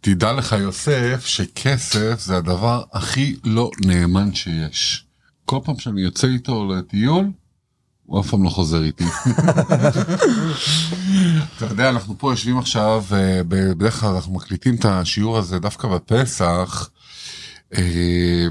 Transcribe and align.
תדע 0.00 0.32
לך 0.32 0.52
יוסף 0.52 1.26
שכסף 1.26 2.20
זה 2.20 2.36
הדבר 2.36 2.82
הכי 2.92 3.36
לא 3.44 3.70
נאמן 3.86 4.34
שיש. 4.34 5.04
כל 5.44 5.58
פעם 5.64 5.78
שאני 5.78 6.00
יוצא 6.00 6.26
איתו 6.26 6.72
לטיול, 6.72 7.24
הוא 8.06 8.20
אף 8.20 8.30
פעם 8.30 8.44
לא 8.44 8.48
חוזר 8.48 8.82
איתי. 8.82 9.04
אתה 11.56 11.64
יודע, 11.64 11.88
אנחנו 11.88 12.18
פה 12.18 12.32
יושבים 12.32 12.58
עכשיו, 12.58 13.04
אה, 13.12 13.40
בדרך 13.48 14.00
כלל 14.00 14.14
אנחנו 14.14 14.34
מקליטים 14.34 14.74
את 14.74 14.84
השיעור 14.84 15.38
הזה 15.38 15.58
דווקא 15.58 15.88
בפסח. 15.88 16.90
אה, 17.76 18.46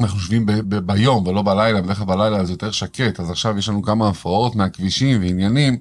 אנחנו 0.00 0.18
יושבים 0.18 0.46
ביום 0.86 1.26
ולא 1.26 1.42
בלילה, 1.42 1.82
בדרך 1.82 1.98
כלל 1.98 2.06
בלילה 2.06 2.44
זה 2.44 2.52
יותר 2.52 2.70
שקט, 2.70 3.20
אז 3.20 3.30
עכשיו 3.30 3.58
יש 3.58 3.68
לנו 3.68 3.82
כמה 3.82 4.08
הפרעות 4.08 4.56
מהכבישים 4.56 5.20
ועניינים. 5.20 5.78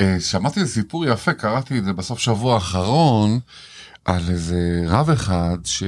אה, 0.00 0.20
שמעתי 0.20 0.60
איזה 0.60 0.72
סיפור 0.72 1.06
יפה, 1.06 1.32
קראתי 1.32 1.78
את 1.78 1.84
זה 1.84 1.92
בסוף 1.92 2.18
שבוע 2.18 2.54
האחרון, 2.54 3.40
על 4.04 4.22
איזה 4.28 4.84
רב 4.86 5.10
אחד 5.10 5.58
ש... 5.64 5.82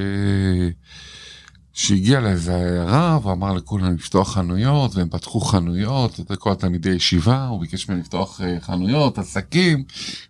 שהגיע 1.73 2.19
לאיזה 2.19 2.55
עיירה 2.55 3.19
ואמר 3.23 3.53
לכולם 3.53 3.95
לפתוח 3.95 4.33
חנויות 4.33 4.95
והם 4.95 5.09
פתחו 5.09 5.39
חנויות, 5.39 6.19
את 6.19 6.31
כל 6.37 6.51
התלמידי 6.51 6.89
ישיבה, 6.89 7.47
הוא 7.47 7.59
ביקש 7.59 7.89
מהם 7.89 7.99
לפתוח 7.99 8.41
אה, 8.41 8.57
חנויות, 8.61 9.17
עסקים, 9.17 9.83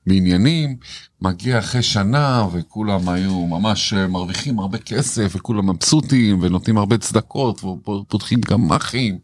בעניינים, 0.07 0.77
מגיע 1.21 1.59
אחרי 1.59 1.81
שנה 1.81 2.47
וכולם 2.51 3.09
היו 3.09 3.47
ממש 3.47 3.93
אה, 3.93 4.07
מרוויחים 4.07 4.59
הרבה 4.59 4.77
כסף 4.77 5.31
וכולם 5.35 5.69
מבסוטים 5.69 6.39
ונותנים 6.41 6.77
הרבה 6.77 6.97
צדקות 6.97 7.63
ופותחים 7.63 8.41
גמ"חים 8.41 9.17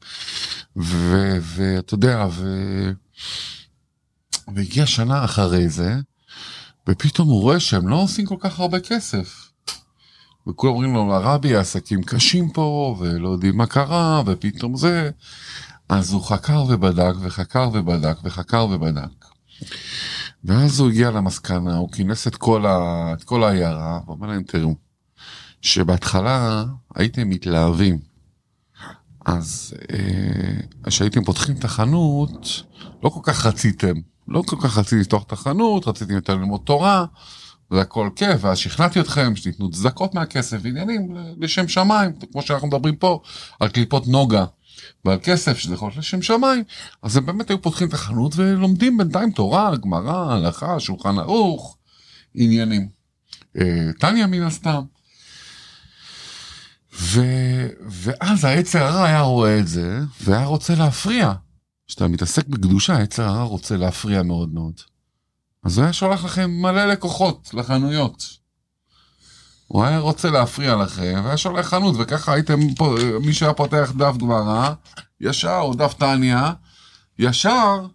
ו- 0.77 1.37
ואתה 1.41 1.93
יודע, 1.93 2.27
ו... 2.31 2.45
והגיע 4.55 4.85
שנה 4.85 5.25
אחרי 5.25 5.69
זה 5.69 5.95
ופתאום 6.89 7.27
הוא 7.27 7.41
רואה 7.41 7.59
שהם 7.59 7.87
לא 7.87 7.95
עושים 7.95 8.25
כל 8.25 8.35
כך 8.39 8.59
הרבה 8.59 8.79
כסף. 8.79 9.51
וכולם 10.47 10.73
אומרים 10.73 10.93
לו, 10.93 11.15
הרבי, 11.15 11.55
העסקים 11.55 12.03
קשים 12.03 12.49
פה, 12.49 12.97
ולא 12.99 13.29
יודעים 13.29 13.57
מה 13.57 13.65
קרה, 13.65 14.23
ופתאום 14.25 14.77
זה. 14.77 15.09
אז 15.89 16.13
הוא 16.13 16.23
חקר 16.23 16.63
ובדק, 16.69 17.13
וחקר 17.21 17.69
ובדק, 17.73 18.17
וחקר 18.23 18.67
ובדק. 18.71 19.25
ואז 20.43 20.79
הוא 20.79 20.89
הגיע 20.89 21.11
למסקנה, 21.11 21.75
הוא 21.75 21.91
כינס 21.91 22.27
את 22.27 22.35
כל. 22.35 22.65
את 22.67 23.23
כל 23.23 23.43
העיירה, 23.43 23.99
ואומר 24.07 24.27
להם, 24.27 24.43
תראו, 24.43 24.75
שבהתחלה 25.61 26.65
הייתם 26.95 27.29
מתלהבים. 27.29 27.99
אז 29.25 29.73
אה, 29.93 30.59
כשהייתם 30.83 31.23
פותחים 31.23 31.55
את 31.55 31.63
החנות, 31.63 32.63
לא 33.03 33.09
כל 33.09 33.19
כך 33.23 33.45
רציתם, 33.45 33.93
לא 34.27 34.43
כל 34.45 34.55
כך 34.61 34.77
רציתי 34.77 35.01
לפתוח 35.01 35.23
את 35.23 35.31
החנות, 35.31 35.87
רציתם 35.87 36.13
יותר 36.13 36.35
ללמוד 36.35 36.61
תורה, 36.63 37.05
זה 37.71 37.81
הכל 37.81 38.09
כיף, 38.15 38.37
ואז 38.41 38.57
שכנעתי 38.57 38.99
אתכם 38.99 39.35
שתיתנו 39.35 39.71
צדקות 39.71 40.15
מהכסף 40.15 40.57
ועניינים 40.61 41.17
לשם 41.37 41.67
שמיים, 41.67 42.11
כמו 42.31 42.41
שאנחנו 42.41 42.67
מדברים 42.67 42.95
פה 42.95 43.21
על 43.59 43.69
קליפות 43.69 44.07
נוגה 44.07 44.45
ועל 45.05 45.17
כסף 45.23 45.57
שזה 45.57 45.73
יכול 45.73 45.87
להיות 45.87 45.97
לשם 45.97 46.21
שמיים, 46.21 46.63
אז 47.01 47.17
הם 47.17 47.25
באמת 47.25 47.49
היו 47.49 47.61
פותחים 47.61 47.87
את 47.87 47.93
החנות 47.93 48.33
ולומדים 48.35 48.97
בינתיים 48.97 49.31
תורה, 49.31 49.75
גמרא, 49.75 50.33
הלכה, 50.33 50.79
שולחן 50.79 51.19
ערוך, 51.19 51.77
עניינים. 52.35 52.87
אה, 53.57 53.89
טניה 53.99 54.27
מן 54.27 54.41
הסתם. 54.41 54.81
ו... 56.99 57.21
ואז 57.87 58.45
היצר 58.45 58.83
הרע 58.83 59.05
היה 59.05 59.21
רואה 59.21 59.59
את 59.59 59.67
זה 59.67 59.99
והיה 60.21 60.45
רוצה 60.45 60.75
להפריע. 60.75 61.33
כשאתה 61.87 62.07
מתעסק 62.07 62.47
בקדושה, 62.47 62.97
היצר 62.97 63.23
הרע 63.23 63.43
רוצה 63.43 63.77
להפריע 63.77 64.23
מאוד 64.23 64.53
מאוד. 64.53 64.73
אז 65.63 65.77
הוא 65.77 65.83
היה 65.83 65.93
שולח 65.93 66.25
לכם 66.25 66.51
מלא 66.51 66.85
לקוחות 66.85 67.49
לחנויות. 67.53 68.37
הוא 69.67 69.83
היה 69.83 69.99
רוצה 69.99 70.29
להפריע 70.29 70.75
לכם, 70.75 71.21
והיה 71.23 71.37
שולח 71.37 71.69
חנות, 71.69 71.95
וככה 71.99 72.33
הייתם 72.33 72.73
פה, 72.73 72.95
מי 73.21 73.33
שהיה 73.33 73.53
פותח 73.53 73.91
דף 73.97 74.17
גמרא, 74.17 74.73
ישר, 75.21 75.59
או 75.59 75.73
דף 75.73 75.93
טניה, 75.93 76.53
ישר 77.19 77.85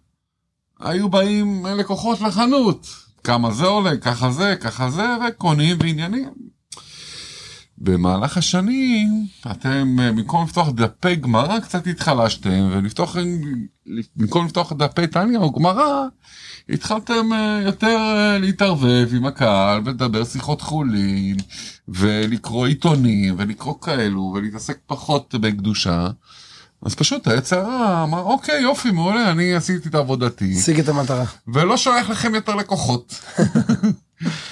היו 0.79 1.09
באים 1.09 1.65
לקוחות 1.65 2.21
לחנות. 2.21 2.87
כמה 3.23 3.51
זה 3.51 3.65
עולה, 3.65 3.97
ככה 3.97 4.31
זה, 4.31 4.55
ככה 4.61 4.89
זה, 4.89 5.07
וקונים 5.27 5.77
ועניינים. 5.79 6.33
במהלך 7.83 8.37
השנים, 8.37 9.27
אתם, 9.51 9.97
אה, 9.99 10.11
במקום 10.11 10.43
לפתוח 10.43 10.69
דפי 10.69 11.15
גמרא, 11.15 11.59
קצת 11.59 11.87
התחלשתם, 11.87 12.69
ולפתוח, 12.71 13.15
במקום 14.15 14.45
לפתוח 14.45 14.73
דפי 14.73 15.07
טניה 15.07 15.39
או 15.39 15.51
גמרא, 15.51 16.05
התחלתם 16.69 17.33
אה, 17.33 17.61
יותר 17.65 17.97
אה, 17.97 18.37
להתערבב 18.37 19.09
עם 19.15 19.25
הקהל 19.25 19.81
ולדבר 19.85 20.23
שיחות 20.25 20.61
חולין 20.61 21.37
ולקרוא 21.87 22.67
עיתונים 22.67 23.35
ולקרוא 23.37 23.75
כאלו 23.81 24.33
ולהתעסק 24.35 24.77
פחות 24.87 25.35
בקדושה. 25.35 26.07
אז 26.85 26.95
פשוט 26.95 27.27
העץ 27.27 27.53
הרע 27.53 28.03
אמר 28.03 28.21
אוקיי 28.21 28.61
יופי 28.61 28.91
מעולה 28.91 29.31
אני 29.31 29.55
עשיתי 29.55 29.89
את 29.89 29.95
עבודתי 29.95 30.53
השיג 30.57 30.79
את 30.79 30.89
המטרה. 30.89 31.25
ולא 31.47 31.77
שולח 31.77 32.09
לכם 32.09 32.35
יותר 32.35 32.55
לקוחות. 32.55 33.13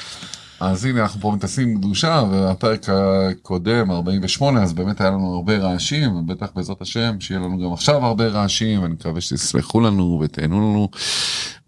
אז 0.60 0.86
הנה 0.86 1.02
אנחנו 1.02 1.22
פה 1.22 1.36
עם 1.62 1.78
קדושה 1.78 2.24
והפרק 2.32 2.86
הקודם 2.90 3.92
48 3.92 4.64
אז 4.64 4.74
באמת 4.74 5.02
היה 5.02 5.10
לנו 5.10 5.36
הרבה 5.36 5.58
רעשים 5.58 6.16
ובטח 6.16 6.48
בעזרת 6.56 6.82
השם 6.82 7.16
שיהיה 7.20 7.40
לנו 7.40 7.60
גם 7.60 7.74
עכשיו 7.74 8.06
הרבה 8.06 8.28
רעשים 8.28 8.86
אני 8.86 8.94
מקווה 8.94 9.22
שתסלחו 9.22 9.80
לנו 9.80 10.20
ותהנו 10.24 10.58
לנו 10.60 10.90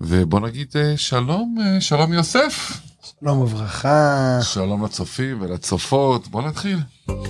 ובוא 0.02 0.40
נגיד 0.40 0.68
אה, 0.76 0.98
שלום 0.98 1.58
אה, 1.62 1.82
שלום 1.82 2.14
יוסף 2.14 2.82
שלום 3.22 3.42
וברכה. 3.42 4.40
שלום 4.42 4.86
לצופים 4.86 5.42
ולצופות 5.42 6.28
בוא 6.28 6.42
נתחיל. 6.42 6.78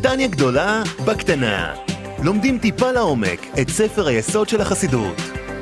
טניה 0.01 0.27
גדולה 0.27 0.83
בקטנה. 1.05 1.73
לומדים 2.23 2.57
טיפה 2.57 2.91
לעומק 2.91 3.39
את 3.61 3.69
ספר 3.69 4.07
היסוד 4.07 4.49
של 4.49 4.61
החסידות. 4.61 5.21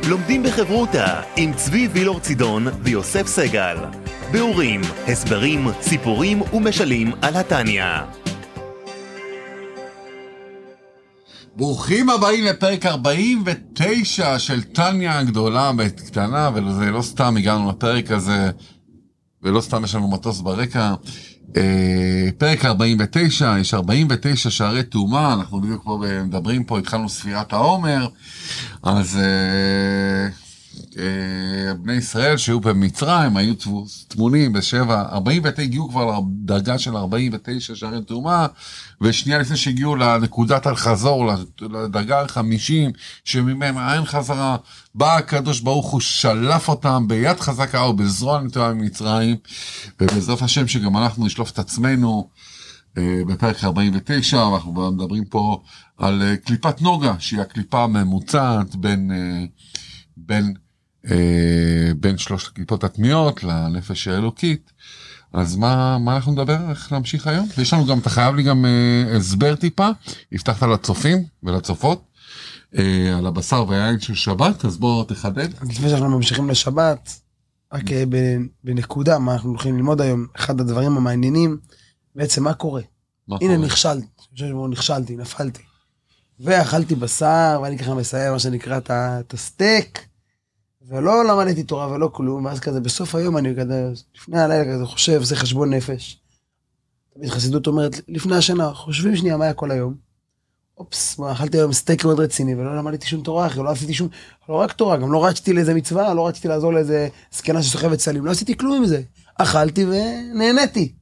לומדים 0.09 0.43
בחברותה 0.43 1.21
עם 1.35 1.53
צבי 1.53 1.87
וילור 1.87 2.19
צידון 2.19 2.67
ויוסף 2.83 3.27
סגל. 3.27 3.77
ביאורים, 4.31 4.81
הסברים, 5.07 5.67
סיפורים 5.81 6.41
ומשלים 6.53 7.11
על 7.21 7.35
התניא. 7.35 7.85
ברוכים 11.55 12.09
הבאים 12.09 12.45
לפרק 12.45 12.85
49 12.85 14.39
של 14.39 14.63
טניה 14.63 15.19
הגדולה 15.19 15.71
בקטנה 15.71 16.49
וזה 16.55 16.91
לא 16.91 17.01
סתם 17.01 17.37
הגענו 17.37 17.69
לפרק 17.69 18.11
הזה 18.11 18.51
ולא 19.43 19.61
סתם 19.61 19.83
יש 19.83 19.95
לנו 19.95 20.07
מטוס 20.07 20.41
ברקע. 20.41 20.93
אה, 21.57 22.29
פרק 22.37 22.65
49 22.65 23.55
יש 23.59 23.73
49 23.73 24.49
שערי 24.49 24.83
טומאה 24.83 25.33
אנחנו 25.33 25.61
בדיוק 25.61 25.83
פה 25.83 26.01
מדברים 26.23 26.63
פה 26.63 26.79
התחלנו 26.79 27.09
ספירת 27.09 27.53
העומר 27.53 28.07
אז 28.83 29.17
אה, 29.17 30.48
בני 31.81 31.93
ישראל 31.93 32.37
שהיו 32.37 32.59
במצרים 32.59 33.37
היו 33.37 33.53
טמונים 34.07 34.53
בשבע 34.53 35.01
49 35.11 35.61
הגיעו 35.61 35.89
כבר 35.89 36.19
לדרגה 36.19 36.79
של 36.79 36.97
49 36.97 37.75
שערי 37.75 38.03
טומאה 38.03 38.47
ושנייה 39.01 39.39
לפני 39.39 39.57
שהגיעו 39.57 39.95
לנקודת 39.95 40.67
אל-חזור 40.67 41.31
לדרגה 41.61 42.21
ה-50 42.21 42.97
שממנה 43.23 43.93
אין 43.93 44.05
חזרה 44.05 44.57
בא 44.95 45.17
הקדוש 45.17 45.59
ברוך 45.59 45.91
הוא 45.91 46.01
שלף 46.01 46.69
אותם 46.69 47.05
ביד 47.07 47.39
חזקה 47.39 47.81
או 47.81 47.93
בזרוע 47.93 48.41
נטויה 48.41 48.73
ממצרים 48.73 49.35
ובעזרת 50.01 50.41
השם 50.41 50.67
שגם 50.67 50.97
אנחנו 50.97 51.25
נשלוף 51.25 51.51
את 51.51 51.59
עצמנו 51.59 52.29
אה, 52.97 53.21
בפרק 53.27 53.63
49 53.63 54.37
ואנחנו 54.37 54.91
מדברים 54.91 55.25
פה 55.25 55.61
על 55.97 56.21
אה, 56.21 56.37
קליפת 56.37 56.81
נוגה 56.81 57.13
שהיא 57.19 57.41
הקליפה 57.41 57.83
הממוצעת 57.83 58.75
בין 58.75 59.11
אה, 59.11 59.45
בין 60.17 60.43
אה, 60.45 60.51
בין 61.99 62.17
שלוש 62.17 62.47
הקליפות 62.47 62.83
הטמיות 62.83 63.43
לנפש 63.43 64.07
האלוקית. 64.07 64.71
אז 65.33 65.55
מה, 65.55 65.97
מה 65.97 66.15
אנחנו 66.15 66.31
נדבר, 66.31 66.57
איך 66.69 66.91
להמשיך 66.91 67.27
היום? 67.27 67.47
יש 67.57 67.73
לנו 67.73 67.85
גם, 67.85 67.99
אתה 67.99 68.09
חייב 68.09 68.35
לי 68.35 68.43
גם 68.43 68.65
אה, 68.65 69.17
הסבר 69.17 69.55
טיפה, 69.55 69.89
הבטחת 70.31 70.67
לצופים 70.67 71.23
ולצופות 71.43 72.03
אה, 72.77 73.17
על 73.17 73.27
הבשר 73.27 73.65
והיין 73.67 73.99
של 73.99 74.15
שבת, 74.15 74.65
אז 74.65 74.77
בוא 74.77 75.03
תחדד. 75.03 75.47
אז 75.61 75.69
לפני 75.69 75.89
שאנחנו 75.89 76.09
ממשיכים 76.09 76.49
לשבת, 76.49 77.19
רק 77.73 77.91
אה, 77.91 78.03
בנקודה, 78.63 79.19
מה 79.19 79.33
אנחנו 79.33 79.49
הולכים 79.49 79.75
ללמוד 79.75 80.01
היום, 80.01 80.27
אחד 80.35 80.61
הדברים 80.61 80.97
המעניינים, 80.97 81.57
בעצם 82.15 82.43
מה 82.43 82.53
קורה. 82.53 82.81
מה 83.27 83.37
הנה 83.41 83.55
קורה? 83.55 83.67
נכשלתי, 83.67 84.07
שבו 84.35 84.67
נכשלתי, 84.67 85.15
נפלתי. 85.15 85.61
ואכלתי 86.39 86.95
בשר, 86.95 87.59
ואני 87.63 87.77
ככה 87.77 87.93
מסיים 87.93 88.31
מה 88.31 88.39
שנקרא 88.39 88.79
את 88.87 89.33
הסטייק, 89.33 90.08
ולא 90.89 91.25
למדתי 91.25 91.63
תורה 91.63 91.91
ולא 91.91 92.09
כלום, 92.13 92.45
ואז 92.45 92.59
כזה 92.59 92.79
בסוף 92.79 93.15
היום 93.15 93.37
אני 93.37 93.55
כזה, 93.55 93.91
לפני 94.15 94.41
הלילה 94.41 94.73
כזה 94.73 94.85
חושב, 94.85 95.23
זה 95.23 95.35
חשבון 95.35 95.73
נפש. 95.73 96.19
תמיד 97.13 97.29
חסידות 97.29 97.67
אומרת, 97.67 98.01
לפני 98.07 98.35
השינה, 98.35 98.73
חושבים 98.73 99.15
שנייה 99.15 99.37
מה 99.37 99.43
היה 99.43 99.53
כל 99.53 99.71
היום. 99.71 99.95
אופס, 100.77 101.19
מה, 101.19 101.31
אכלתי 101.31 101.57
היום 101.57 101.73
סטייק 101.73 102.05
מאוד 102.05 102.19
רציני 102.19 102.55
ולא 102.55 102.77
למדתי 102.77 103.07
שום 103.07 103.23
תורה 103.23 103.47
אחי, 103.47 103.59
לא 103.59 103.69
עשיתי 103.69 103.93
שום, 103.93 104.07
לא 104.49 104.55
רק 104.55 104.71
תורה, 104.71 104.97
גם 104.97 105.11
לא 105.11 105.25
רצתי 105.25 105.53
לאיזה 105.53 105.73
מצווה, 105.73 106.13
לא 106.13 106.27
רציתי 106.27 106.47
לעזור 106.47 106.73
לאיזה 106.73 107.07
זקנה 107.31 107.63
שסוחבת 107.63 107.99
סלים, 107.99 108.25
לא 108.25 108.31
עשיתי 108.31 108.57
כלום 108.57 108.75
עם 108.77 108.85
זה. 108.85 109.01
אכלתי 109.35 109.85
ונהניתי. 109.85 110.93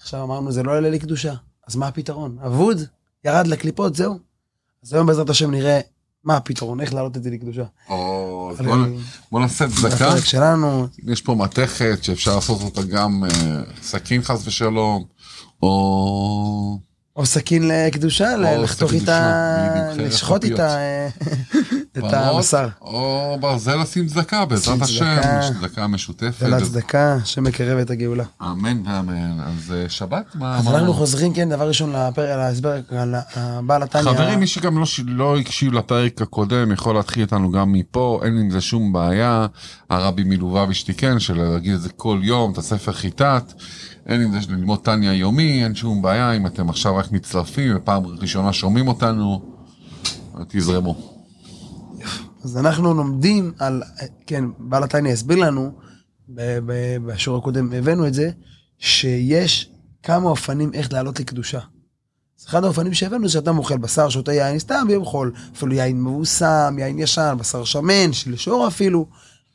עכשיו 0.00 0.22
אמרנו, 0.22 0.52
זה 0.52 0.62
לא 0.62 0.72
יעלה 0.72 0.90
לי 0.90 0.98
קדושה. 0.98 1.34
אז 1.66 1.76
מה 1.76 1.88
הפתרון? 1.88 2.38
אבוד, 2.46 2.78
ירד 3.24 3.46
לקליפות, 3.46 3.94
זהו. 3.94 4.18
אז 4.84 4.92
היום 4.92 5.06
בעזרת 5.06 5.30
השם 5.30 5.50
נראה 5.50 5.80
מה 6.24 6.36
הפתרון, 6.36 6.80
איך 6.80 6.94
להעלות 6.94 7.16
את 7.16 7.22
זה 7.22 7.30
לקדושה. 7.30 7.64
או, 7.88 7.94
אז 8.50 8.66
בוא 9.32 9.40
נעשה 9.40 9.68
צדקה. 9.68 10.20
שלנו, 10.20 10.86
יש 11.06 11.22
פה 11.22 11.34
מתכת 11.34 11.98
שאפשר 12.02 12.34
לעשות 12.34 12.62
אותה 12.62 12.82
גם 12.82 13.24
אה, 13.24 13.60
סכין 13.82 14.22
חס 14.22 14.46
ושלום, 14.46 15.04
או... 15.62 16.78
או 17.16 17.26
סכין 17.26 17.68
לקדושה, 17.68 18.36
לחתוך 18.36 18.92
איתה, 18.92 19.92
לשחוט. 19.96 20.44
איתה 20.44 20.76
אה, 20.76 21.08
את 21.98 22.04
הבשר. 22.12 22.68
או 22.80 23.36
ברזל 23.40 23.76
לשים 23.76 24.06
צדקה, 24.06 24.44
בעזרת 24.44 24.82
השם, 24.82 25.16
צדקה. 25.16 25.40
צדקה 25.60 25.86
משותפת. 25.86 26.34
זה 26.38 26.48
להצדקה 26.48 27.18
שמקרב 27.24 27.78
את 27.78 27.90
הגאולה. 27.90 28.24
אמן 28.42 28.82
ואמן. 28.86 29.40
אז 29.40 29.72
אה, 29.72 29.88
שבת, 29.88 30.24
מה 30.34 30.58
אז? 30.58 30.68
אנחנו 30.68 30.94
חוזרים, 30.94 31.34
כן, 31.34 31.48
דבר 31.48 31.68
ראשון, 31.68 31.92
לפרק, 31.92 32.30
על 32.30 32.40
ההסבר, 32.40 32.80
על 32.90 33.14
הבעל 33.34 33.82
התניא. 33.82 34.02
חברים, 34.02 34.40
מי 34.40 34.46
שגם 34.46 34.78
לא, 34.78 34.84
לא 35.06 35.38
הקשיב 35.38 35.72
לפרק 35.72 36.22
הקודם, 36.22 36.72
יכול 36.72 36.94
להתחיל 36.94 37.22
איתנו 37.22 37.50
גם 37.50 37.72
מפה, 37.72 38.20
אין 38.24 38.38
עם 38.38 38.50
זה 38.50 38.60
שום 38.60 38.92
בעיה. 38.92 39.46
הרבי 39.90 40.24
מלובביץ' 40.24 40.82
תיקן, 40.86 41.18
של 41.18 41.42
להגיד 41.42 41.74
את 41.74 41.80
זה 41.80 41.88
כל 41.88 42.20
יום, 42.22 42.52
את 42.52 42.58
הספר 42.58 42.92
חיטת. 42.92 43.52
אין 44.06 44.20
עם 44.20 44.32
זה 44.32 44.42
של 44.42 44.52
ללמוד 44.52 44.80
טניה 44.84 45.14
יומי, 45.14 45.64
אין 45.64 45.74
שום 45.74 46.02
בעיה, 46.02 46.32
אם 46.32 46.46
אתם 46.46 46.68
עכשיו 46.68 46.96
רק 46.96 47.12
מצטרפים 47.12 47.76
ופעם 47.76 48.06
ראשונה 48.06 48.52
שומעים 48.52 48.88
אותנו, 48.88 49.54
תזרמו. 50.48 50.96
אז 52.44 52.56
אנחנו 52.56 52.94
לומדים 52.94 53.52
על, 53.58 53.82
כן, 54.26 54.44
בעל 54.58 54.84
התניא 54.84 55.12
הסביר 55.12 55.36
לנו, 55.38 55.72
בשיעור 57.06 57.38
הקודם 57.38 57.72
הבאנו 57.72 58.06
את 58.06 58.14
זה, 58.14 58.30
שיש 58.78 59.70
כמה 60.02 60.28
אופנים 60.28 60.70
איך 60.74 60.92
לעלות 60.92 61.20
לקדושה. 61.20 61.60
אז 62.40 62.46
אחד 62.46 62.64
האופנים 62.64 62.94
שהבאנו 62.94 63.28
זה 63.28 63.32
שאדם 63.32 63.58
אוכל 63.58 63.78
בשר, 63.78 64.08
שותה 64.08 64.32
יין, 64.32 64.58
סתם 64.58 64.84
ביום 64.88 65.04
חול, 65.04 65.32
אפילו 65.56 65.74
יין 65.74 66.02
מבוסם, 66.02 66.76
יין 66.78 66.98
ישן, 66.98 67.36
בשר 67.38 67.64
שמן, 67.64 68.12
של 68.12 68.36
שור 68.36 68.68
אפילו, 68.68 69.06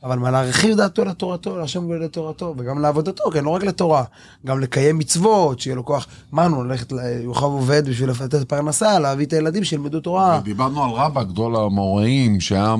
אבל 0.04 0.20
מה 0.20 0.32
להרחיב 0.32 0.78
דעתו 0.78 1.06
לתורתו, 1.06 1.58
להשם 1.58 1.86
ולתורתו, 1.90 2.56
וגם 2.58 2.80
לעבודתו, 2.80 3.32
כן, 3.32 3.44
לא 3.44 3.50
רק 3.50 3.64
לתורה, 3.64 4.04
גם 4.46 4.60
לקיים 4.60 4.98
מצוות, 4.98 5.60
שיהיה 5.60 5.76
לו 5.76 5.86
כוח, 5.86 6.08
אמרנו, 6.34 6.64
ללכת, 6.64 6.92
ל- 6.92 7.22
יוכב 7.24 7.44
עובד 7.44 7.90
בשביל 7.90 8.10
לתת 8.10 8.50
פרנסה, 8.50 9.00
להביא 9.00 9.26
את 9.26 9.34
הילדים 9.34 9.64
שילמדו 9.64 10.00
תורה. 10.00 10.40
דיברנו 10.44 10.84
על 10.84 10.90
רבא, 10.90 11.24
גדול 11.24 11.56
המוראים, 11.56 12.40
שהיה, 12.40 12.76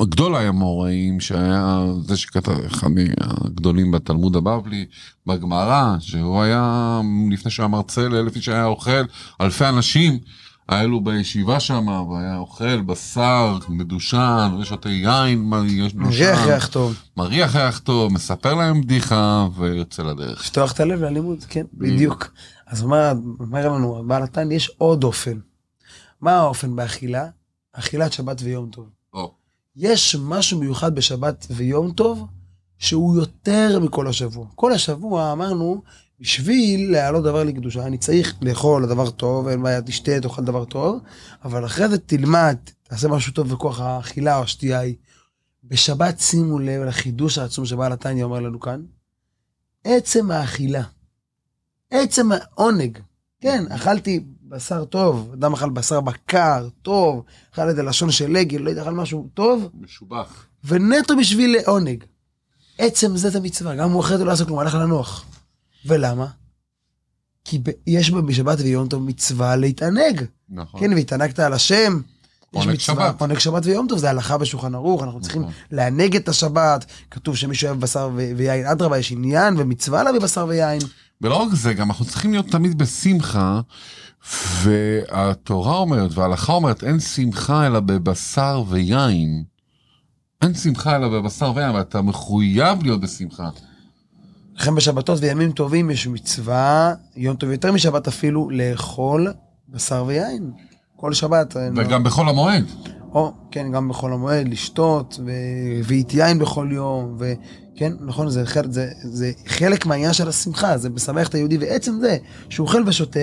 גדול 0.00 0.36
המוראים, 0.36 1.20
שהיה 1.20 1.86
זה 2.06 2.16
שכתב, 2.16 2.52
אחד 2.66 2.88
מהגדולים 2.90 3.90
בתלמוד 3.90 4.36
הבבלי, 4.36 4.86
בגמרא, 5.26 5.96
שהוא 6.00 6.42
היה, 6.42 7.00
לפני 7.30 7.50
שהיה 7.50 7.68
מרצה 7.68 8.08
לאלף 8.08 8.36
איש 8.36 8.48
היה 8.48 8.64
אוכל, 8.64 9.02
אלפי 9.40 9.64
אנשים, 9.68 10.18
היה 10.68 10.86
לו 10.86 11.00
בישיבה 11.04 11.60
שם, 11.60 11.86
והיה 11.88 12.36
אוכל 12.36 12.80
בשר 12.80 13.58
מדושן, 13.68 14.56
ושותה 14.60 14.88
יין, 14.88 15.44
מה- 15.44 15.62
לו 15.94 16.00
מריח 16.00 16.46
ריח 16.46 16.66
טוב. 16.66 16.94
מריח 17.16 17.56
ריח 17.56 17.78
טוב, 17.78 18.12
מספר 18.12 18.54
להם 18.54 18.80
בדיחה, 18.80 19.46
ויוצא 19.56 20.02
לדרך. 20.02 20.40
לפתוח 20.40 20.72
את 20.72 20.80
הלב 20.80 21.00
ללימוד, 21.02 21.44
כן, 21.48 21.66
בדיוק. 21.74 22.30
אז 22.66 22.82
אומר, 22.82 23.12
אומר 23.40 23.68
לנו, 23.72 24.04
בעל 24.06 24.22
התניא, 24.22 24.56
יש 24.56 24.70
עוד 24.78 25.04
אופן. 25.04 25.38
מה 26.20 26.32
האופן 26.32 26.76
באכילה? 26.76 27.26
אכילת 27.72 28.12
שבת 28.12 28.42
ויום 28.42 28.70
טוב. 28.70 28.86
או, 29.14 29.34
יש 29.76 30.16
משהו 30.20 30.60
מיוחד 30.60 30.94
בשבת 30.94 31.46
ויום 31.50 31.92
טוב, 31.92 32.26
שהוא 32.78 33.16
יותר 33.16 33.78
מכל 33.82 34.08
השבוע. 34.08 34.46
כל 34.54 34.72
השבוע 34.72 35.32
אמרנו, 35.32 35.82
בשביל 36.20 36.92
להעלות 36.92 37.24
דבר 37.24 37.44
לקדושה, 37.44 37.86
אני 37.86 37.98
צריך 37.98 38.34
לאכול 38.42 38.86
דבר 38.86 39.10
טוב, 39.10 39.48
אין 39.48 39.62
בעיה, 39.62 39.82
תשתה, 39.82 40.20
תאכל 40.20 40.44
דבר 40.44 40.64
טוב, 40.64 41.00
אבל 41.44 41.66
אחרי 41.66 41.88
זה 41.88 41.98
תלמד, 41.98 42.56
תעשה 42.82 43.08
משהו 43.08 43.32
טוב 43.32 43.48
בכוח 43.48 43.80
האכילה 43.80 44.36
או 44.38 44.42
השתייה 44.42 44.78
היא. 44.78 44.94
בשבת 45.64 46.20
שימו 46.20 46.58
לב 46.58 46.82
לחידוש 46.82 47.38
העצום 47.38 47.66
שבעל 47.66 47.92
התניא 47.92 48.24
אומר 48.24 48.40
לנו 48.40 48.60
כאן, 48.60 48.82
עצם 49.84 50.30
האכילה, 50.30 50.82
עצם 51.90 52.28
העונג, 52.32 52.98
כן, 53.40 53.64
אכלתי 53.68 54.24
בשר 54.42 54.84
טוב, 54.84 55.30
אדם 55.32 55.52
אכל 55.52 55.70
בשר 55.70 56.00
בקר, 56.00 56.68
טוב, 56.82 57.24
אכל 57.52 57.70
את 57.70 57.78
הלשון 57.78 58.10
של 58.10 58.36
עגל, 58.36 58.58
לא 58.58 58.70
יודע, 58.70 58.82
אכל 58.82 58.90
משהו 58.90 59.28
טוב, 59.34 59.70
משובח. 59.80 60.46
ונטו 60.64 61.16
בשביל 61.16 61.56
לעונג. 61.56 62.04
עצם 62.78 63.16
זה 63.16 63.28
את 63.28 63.34
המצווה, 63.34 63.76
גם 63.76 63.90
הוא 63.90 64.00
אחרי 64.00 64.18
זה 64.18 64.24
לא 64.24 64.32
עשה 64.32 64.44
כלום, 64.44 64.58
הלך 64.58 64.74
לנוח. 64.74 65.24
ולמה? 65.86 66.26
כי 67.44 67.58
ב- 67.58 67.70
יש 67.86 68.10
בשבת 68.10 68.60
ויום 68.60 68.88
טוב 68.88 69.02
מצווה 69.02 69.56
להתענג. 69.56 70.24
נכון. 70.48 70.80
כן, 70.80 70.92
והתענגת 70.92 71.38
על 71.38 71.52
השם. 71.52 72.00
יש 72.54 72.66
מצווה, 72.66 73.08
שבת. 73.08 73.20
עונג 73.20 73.38
שבת 73.38 73.66
ויום 73.66 73.86
טוב, 73.88 73.98
זה 73.98 74.10
הלכה 74.10 74.38
בשולחן 74.38 74.74
ערוך, 74.74 75.02
אנחנו 75.02 75.20
צריכים 75.20 75.42
נכון. 75.42 75.52
לענג 75.70 76.16
את 76.16 76.28
השבת. 76.28 76.84
כתוב 77.10 77.36
שמי 77.36 77.54
שאוהב 77.54 77.80
בשר 77.80 78.10
ו- 78.16 78.30
ויין, 78.36 78.66
אדרבה, 78.66 78.98
יש 78.98 79.12
עניין 79.12 79.54
ומצווה 79.58 80.02
להביא 80.02 80.20
בשר 80.20 80.46
ויין. 80.48 80.80
ולא 81.20 81.36
רק 81.36 81.48
זה, 81.54 81.74
גם 81.74 81.88
אנחנו 81.88 82.04
צריכים 82.04 82.32
להיות 82.32 82.46
תמיד 82.46 82.78
בשמחה, 82.78 83.60
והתורה 84.62 85.76
אומרת, 85.76 86.10
וההלכה 86.14 86.52
אומרת, 86.52 86.84
אין 86.84 87.00
שמחה 87.00 87.66
אלא 87.66 87.80
בבשר 87.80 88.62
ויין. 88.68 89.44
אין 90.42 90.54
שמחה 90.54 90.96
אלא 90.96 91.08
בבשר 91.08 91.52
ויין, 91.56 91.70
ואתה 91.70 92.02
מחויב 92.02 92.82
להיות 92.82 93.00
בשמחה. 93.00 93.48
לכן 94.56 94.74
בשבתות 94.74 95.18
וימים 95.22 95.52
טובים 95.52 95.90
יש 95.90 96.06
מצווה, 96.06 96.94
יום 97.16 97.36
טוב 97.36 97.50
יותר 97.50 97.72
משבת 97.72 98.08
אפילו, 98.08 98.50
לאכול 98.50 99.32
בשר 99.68 100.04
ויין. 100.06 100.50
כל 100.96 101.12
שבת. 101.12 101.56
וגם 101.76 102.04
בחול 102.04 102.28
המועד. 102.28 102.64
או, 103.12 103.32
כן, 103.50 103.72
גם 103.72 103.88
בחול 103.88 104.12
המועד, 104.12 104.48
לשתות, 104.48 105.20
ו- 105.26 105.30
ואית 105.84 106.14
יין 106.14 106.38
בכל 106.38 106.68
יום, 106.72 107.18
וכן, 107.18 107.92
נכון, 108.00 108.30
זה, 108.30 108.46
חלק- 108.46 108.70
זה, 108.70 108.90
זה 109.02 109.32
חלק 109.46 109.86
מהעניין 109.86 110.12
של 110.12 110.28
השמחה, 110.28 110.78
זה 110.78 110.90
משמח 110.90 111.28
את 111.28 111.34
היהודי, 111.34 111.58
ועצם 111.58 111.98
זה 112.00 112.16
שהוא 112.48 112.66
אוכל 112.66 112.82
ושותה, 112.86 113.20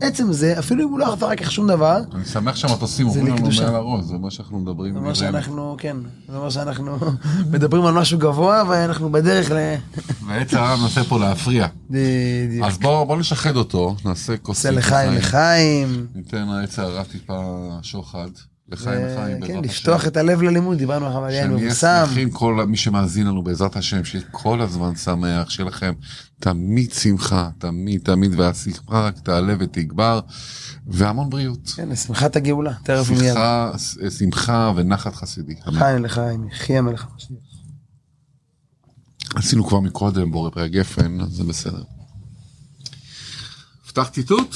עצם 0.00 0.32
זה, 0.32 0.58
אפילו 0.58 0.84
אם 0.84 0.88
הוא 0.88 0.98
לא 0.98 1.14
אכל 1.14 1.24
רק 1.24 1.42
איך 1.42 1.52
שום 1.52 1.68
דבר, 1.68 2.00
אני 2.14 2.24
שמח 2.24 2.56
שהמטוסים 2.56 3.06
עוברים 3.06 3.26
לנו 3.26 3.36
לקדושה. 3.36 3.62
מעל 3.64 3.74
הראש, 3.74 4.04
זה 4.04 4.18
מה 4.18 4.30
שאנחנו 4.30 4.58
מדברים. 4.58 4.92
זה 4.92 4.98
אומר 4.98 5.10
מלמעלה. 5.12 5.32
שאנחנו, 5.32 5.76
כן, 5.78 5.96
זה 6.28 6.36
אומר 6.36 6.50
שאנחנו 6.50 6.98
מדברים 7.52 7.86
על 7.86 7.94
משהו 7.94 8.18
גבוה, 8.18 8.62
ואנחנו 8.68 9.12
בדרך 9.12 9.50
ל... 9.50 9.54
ועץ 10.26 10.54
הרע 10.54 10.76
מנסה 10.76 11.04
פה 11.04 11.18
להפריע. 11.18 11.66
בדיוק. 11.90 12.66
אז 12.66 12.78
בוא 12.78 13.04
בוא 13.04 13.16
נשחד 13.16 13.56
אותו, 13.56 13.96
נעשה 14.04 14.36
כוס 14.36 14.62
זה 14.62 14.70
לחיים 14.70 15.12
לחיים. 15.12 16.06
ניתן 16.14 16.48
לעץ 16.48 16.78
הרע 16.78 17.02
טיפה 17.02 17.68
שוחד. 17.82 18.28
לחיים 18.68 19.06
לחיים, 19.06 19.40
כן, 19.40 19.46
בעזרת 19.46 19.64
לפתוח 19.64 20.00
השם. 20.00 20.08
את 20.08 20.16
הלב 20.16 20.42
ללימוד, 20.42 20.78
דיברנו 20.78 21.06
על 21.06 21.30
יין 21.32 21.44
שנהיה 21.44 21.66
מבוסם. 21.66 22.04
שמחים 22.08 22.30
כל 22.30 22.66
מי 22.68 22.76
שמאזין 22.76 23.26
לנו 23.26 23.42
בעזרת 23.42 23.76
השם, 23.76 24.04
שיהיה 24.04 24.24
כל 24.30 24.60
הזמן 24.60 24.96
שמח, 24.96 25.50
שיהיה 25.50 25.68
לכם 25.68 25.92
תמיד 26.40 26.92
שמחה, 26.92 27.50
תמיד 27.58 28.00
תמיד, 28.04 28.40
והשמחה 28.40 29.06
רק 29.06 29.18
תעלה 29.18 29.54
ותגבר, 29.58 30.20
והמון 30.86 31.30
בריאות. 31.30 31.72
כן, 31.76 31.88
לשמחת 31.88 32.36
הגאולה, 32.36 32.72
תכף 32.84 33.10
מיד. 33.10 33.32
שמחה, 33.32 33.72
שמחה 34.18 34.72
ונחת 34.76 35.14
חסידי. 35.14 35.54
חיים 35.78 36.04
לחיים, 36.04 36.48
יחי 36.48 36.78
המלך 36.78 37.06
המשיח. 37.12 37.38
עשינו 39.34 39.66
כבר 39.66 39.80
מקודם 39.80 40.32
בורא 40.32 40.50
פרי 40.50 40.70
הגפן, 40.70 41.20
אז 41.20 41.28
זה 41.28 41.44
בסדר. 41.44 41.82
פתח 43.88 44.08
ציטוט? 44.12 44.54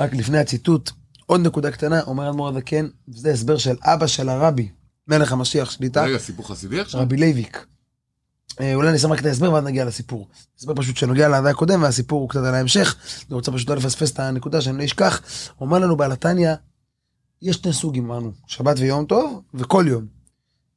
רק 0.00 0.14
לפני 0.14 0.38
הציטוט, 0.38 0.90
עוד 1.26 1.40
נקודה 1.40 1.70
קטנה, 1.70 2.02
אומר 2.02 2.30
אדמו"ר 2.30 2.48
הזקן, 2.48 2.88
זה 3.08 3.30
הסבר 3.30 3.58
של 3.58 3.76
אבא 3.82 4.06
של 4.06 4.28
הרבי, 4.28 4.68
מלך 5.08 5.32
המשיח 5.32 5.70
שליט"א, 5.70 6.04
רגע, 6.04 6.18
סיפור 6.18 6.48
חסידי 6.48 6.80
עכשיו? 6.80 7.00
רבי 7.00 7.16
לייביק. 7.16 7.66
אה, 8.60 8.74
אולי 8.74 8.88
אני 8.88 8.96
אשמח 8.96 9.12
רק 9.12 9.20
את 9.20 9.26
ההסבר 9.26 9.52
ואז 9.52 9.64
נגיע 9.64 9.84
לסיפור. 9.84 10.28
הסבר 10.58 10.74
פשוט 10.76 10.96
שנוגע 10.96 11.28
להווי 11.28 11.50
הקודם 11.50 11.82
והסיפור 11.82 12.20
הוא 12.20 12.28
קצת 12.28 12.40
על 12.40 12.54
ההמשך. 12.54 12.96
אני 13.28 13.34
רוצה 13.34 13.52
פשוט 13.52 13.68
לא 13.68 13.76
לפספס 13.76 14.12
את 14.12 14.18
הנקודה 14.18 14.60
שאני 14.60 14.78
לא 14.78 14.84
אשכח. 14.84 15.20
אומר 15.60 15.78
לנו 15.78 15.96
בעל 15.96 16.12
התניא, 16.12 16.54
יש 17.42 17.56
שני 17.56 17.72
סוגים 17.72 18.04
אמרנו, 18.04 18.32
שבת 18.46 18.76
ויום 18.78 19.06
טוב 19.06 19.42
וכל 19.54 19.84
יום. 19.88 20.06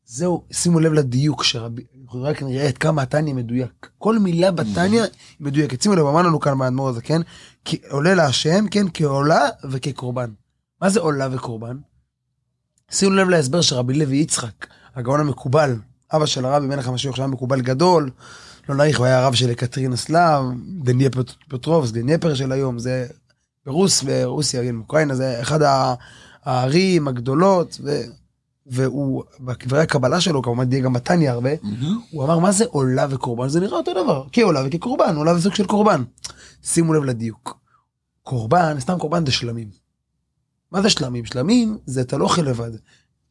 זהו, 0.09 0.43
שימו 0.51 0.79
לב 0.79 0.93
לדיוק 0.93 1.43
שרבי, 1.43 1.83
רק 2.13 2.43
נראה 2.43 2.69
את 2.69 2.77
כמה 2.77 3.01
התניא 3.01 3.33
מדויק. 3.33 3.89
כל 3.97 4.19
מילה 4.19 4.51
בתניא 4.51 5.03
מדויקת. 5.39 5.81
שימו 5.81 5.95
לב, 5.95 6.05
אמר 6.05 6.21
לנו 6.21 6.39
כאן 6.39 6.57
באדמו"ר 6.59 6.89
הזה, 6.89 7.01
כן? 7.01 7.21
כי 7.65 7.77
עולה 7.89 8.13
להשם, 8.15 8.65
כן, 8.71 8.85
כעולה 8.93 9.47
וכקורבן. 9.71 10.29
מה 10.81 10.89
זה 10.89 10.99
עולה 10.99 11.27
וקורבן? 11.31 11.77
שימו 12.91 13.13
לב 13.13 13.29
להסבר 13.29 13.61
של 13.61 13.75
רבי 13.75 13.93
לוי 13.93 14.17
יצחק, 14.17 14.67
הגאון 14.95 15.19
המקובל, 15.19 15.75
אבא 16.13 16.25
של 16.25 16.45
הרבי 16.45 16.67
מלך 16.67 16.87
המשיח 16.87 17.15
שהיה 17.15 17.27
מקובל 17.27 17.61
גדול, 17.61 18.09
לא 18.69 18.75
נאריך, 18.75 18.97
הוא 18.97 19.05
היה 19.05 19.19
הרב 19.23 19.33
של 19.33 19.53
יקטרינוסלב, 19.53 20.43
דנייפרופט- 20.83 21.35
פטרובסק, 21.49 21.91
דנייפר 21.91 22.33
של 22.35 22.51
היום, 22.51 22.79
זה 22.79 23.07
ברוס, 23.65 24.03
ברוסיה, 24.03 24.63
כן, 24.63 24.75
אוקראינה, 24.77 25.15
זה 25.15 25.41
אחד 25.41 25.59
הערים 26.45 27.07
הגדולות, 27.07 27.77
ו... 27.83 28.01
והוא, 28.69 29.23
בדברי 29.39 29.81
הקבלה 29.81 30.21
שלו, 30.21 30.41
כמובן 30.41 30.63
די 30.63 30.81
גם 30.81 30.93
בתניא 30.93 31.31
הרבה. 31.31 31.49
הוא 32.11 32.23
אמר, 32.23 32.39
מה 32.39 32.51
זה 32.51 32.65
עולה 32.69 33.05
וקורבן? 33.09 33.47
זה 33.47 33.59
נראה 33.59 33.77
אותו 33.77 34.03
דבר, 34.03 34.23
כעולה 34.31 34.61
וכקורבן, 34.65 35.15
עולה 35.15 35.35
זה 35.35 35.41
סוג 35.41 35.55
של 35.55 35.65
קורבן. 35.65 36.03
שימו 36.63 36.93
לב 36.93 37.03
לדיוק. 37.03 37.59
קורבן, 38.23 38.79
סתם 38.79 38.97
קורבן 38.99 39.25
זה 39.25 39.31
שלמים. 39.31 39.69
מה 40.71 40.81
זה 40.81 40.89
שלמים? 40.89 41.25
שלמים 41.25 41.77
זה 41.85 42.01
אתה 42.01 42.17
לא 42.17 42.23
אוכל 42.23 42.41
לבד. 42.41 42.71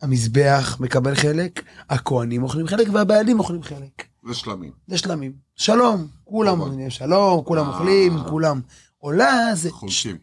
המזבח 0.02 0.76
מקבל 0.81 1.14
חלק, 1.14 1.62
הכוהנים 1.90 2.43
אוכלים 2.43 2.66
חלק 2.66 2.88
והבעלים 2.93 3.38
אוכלים 3.38 3.62
חלק. 3.62 4.05
זה 4.28 4.35
שלמים. 4.35 4.71
זה 4.87 4.99
שלמים. 4.99 5.33
שלום, 5.57 6.07
כולם. 6.25 6.61
אומרים 6.61 6.90
שלום, 6.90 7.45
כולם 7.45 7.64
אה. 7.66 7.73
אוכלים, 7.75 8.19
כולם. 8.28 8.61
עולה 8.99 9.50
זה 9.55 9.71
חולקים. 9.71 10.16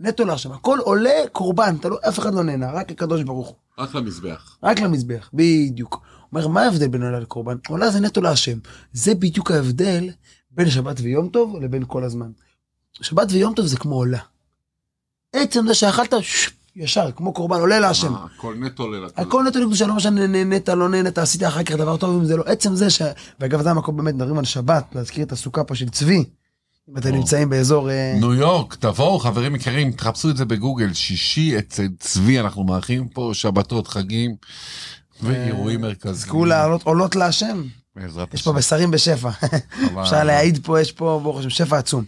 נטו 0.00 0.24
להשם. 0.24 0.52
הכל 0.52 0.78
עולה 0.82 1.10
קורבן, 1.32 1.76
אתה 1.80 1.88
לא, 1.88 1.98
אף 2.08 2.18
אחד 2.18 2.34
לא 2.34 2.42
נהנה, 2.44 2.70
רק 2.72 2.90
הקדוש 2.90 3.22
ברוך 3.22 3.48
הוא. 3.48 3.56
רק 3.78 3.94
למזבח. 3.94 4.56
רק 4.62 4.80
למזבח, 4.80 5.30
בדיוק. 5.34 6.00
אומר, 6.32 6.48
מה 6.48 6.62
ההבדל 6.62 6.88
בין 6.88 7.02
עולה 7.02 7.20
לקורבן? 7.20 7.56
עולה 7.68 7.90
זה 7.90 8.00
נטו 8.00 8.20
להשם. 8.20 8.58
זה 8.92 9.14
בדיוק 9.14 9.50
ההבדל 9.50 10.10
בין 10.50 10.70
שבת 10.70 11.00
ויום 11.00 11.28
טוב 11.28 11.56
לבין 11.60 11.84
כל 11.86 12.04
הזמן. 12.04 12.30
שבת 12.92 13.26
ויום 13.30 13.54
טוב 13.54 13.66
זה 13.66 13.76
כמו 13.76 13.94
עולה. 13.94 14.18
עצם 15.32 15.66
זה 15.66 15.74
שאכלת, 15.74 16.14
ש- 16.20 16.50
ישר, 16.76 17.10
כמו 17.16 17.32
קורבן, 17.32 17.60
עולה 17.60 17.80
להשם. 17.80 18.14
אה, 18.14 18.24
הכל 18.36 18.54
נטו 18.54 18.90
לקדוש. 18.90 19.12
הכל 19.16 19.44
נטו 19.48 19.58
לקדושה, 19.60 19.86
לא 19.86 19.94
משנה 19.94 20.26
נהנית, 20.26 20.68
לא 20.68 20.88
נהנית, 20.88 21.18
עשית 21.18 21.42
אחר 21.42 21.62
כך 21.62 21.74
דבר 21.74 21.96
טוב 21.96 22.16
אם 22.18 22.24
זה 22.24 22.36
לא. 22.36 22.42
עצם 22.46 22.74
זה 22.74 22.90
ש... 22.90 23.02
ואגב, 23.40 23.62
זה 23.62 23.70
המקום 23.70 23.96
באמת, 23.96 24.14
מדברים 24.14 24.38
על 24.38 24.44
שבת, 24.44 24.84
להזכיר 24.94 25.24
את 25.24 25.32
הסוכה 25.32 25.64
פה 25.64 25.74
של 25.74 25.88
צבי. 25.88 26.24
אם 26.88 26.96
אתם. 26.96 27.08
נמצאים 27.08 27.50
באזור... 27.50 27.90
אה, 27.90 28.14
ניו 28.20 28.34
יורק, 28.34 28.74
תבואו 28.74 29.18
חברים 29.18 29.54
יקרים, 29.54 29.92
תחפשו 29.92 30.30
את 30.30 30.36
זה 30.36 30.44
בגוגל, 30.44 30.92
שישי 30.92 31.58
אצל 31.58 31.88
צבי, 31.98 32.40
אנחנו 32.40 32.64
מארחים 32.64 33.08
פה 33.08 33.30
שבתות, 33.34 33.88
חגים 33.88 34.36
ואירועים 35.22 35.80
מרכזיים. 35.80 36.16
זכו 36.16 36.44
לעלות 36.44 36.82
עולות 36.82 37.16
להשם. 37.16 37.62
בעזרת 37.96 38.34
יש 38.34 38.42
פה. 38.42 38.52
בשרים 38.52 38.90
בשפע. 38.90 39.30
אפשר 40.02 40.24
להעיד 40.24 40.58
פה, 40.62 40.80
יש 40.80 40.92
פה, 40.92 41.20
ברוך 41.22 41.38
השם, 41.38 41.50
שפע 41.50 41.78
עצום. 41.78 42.04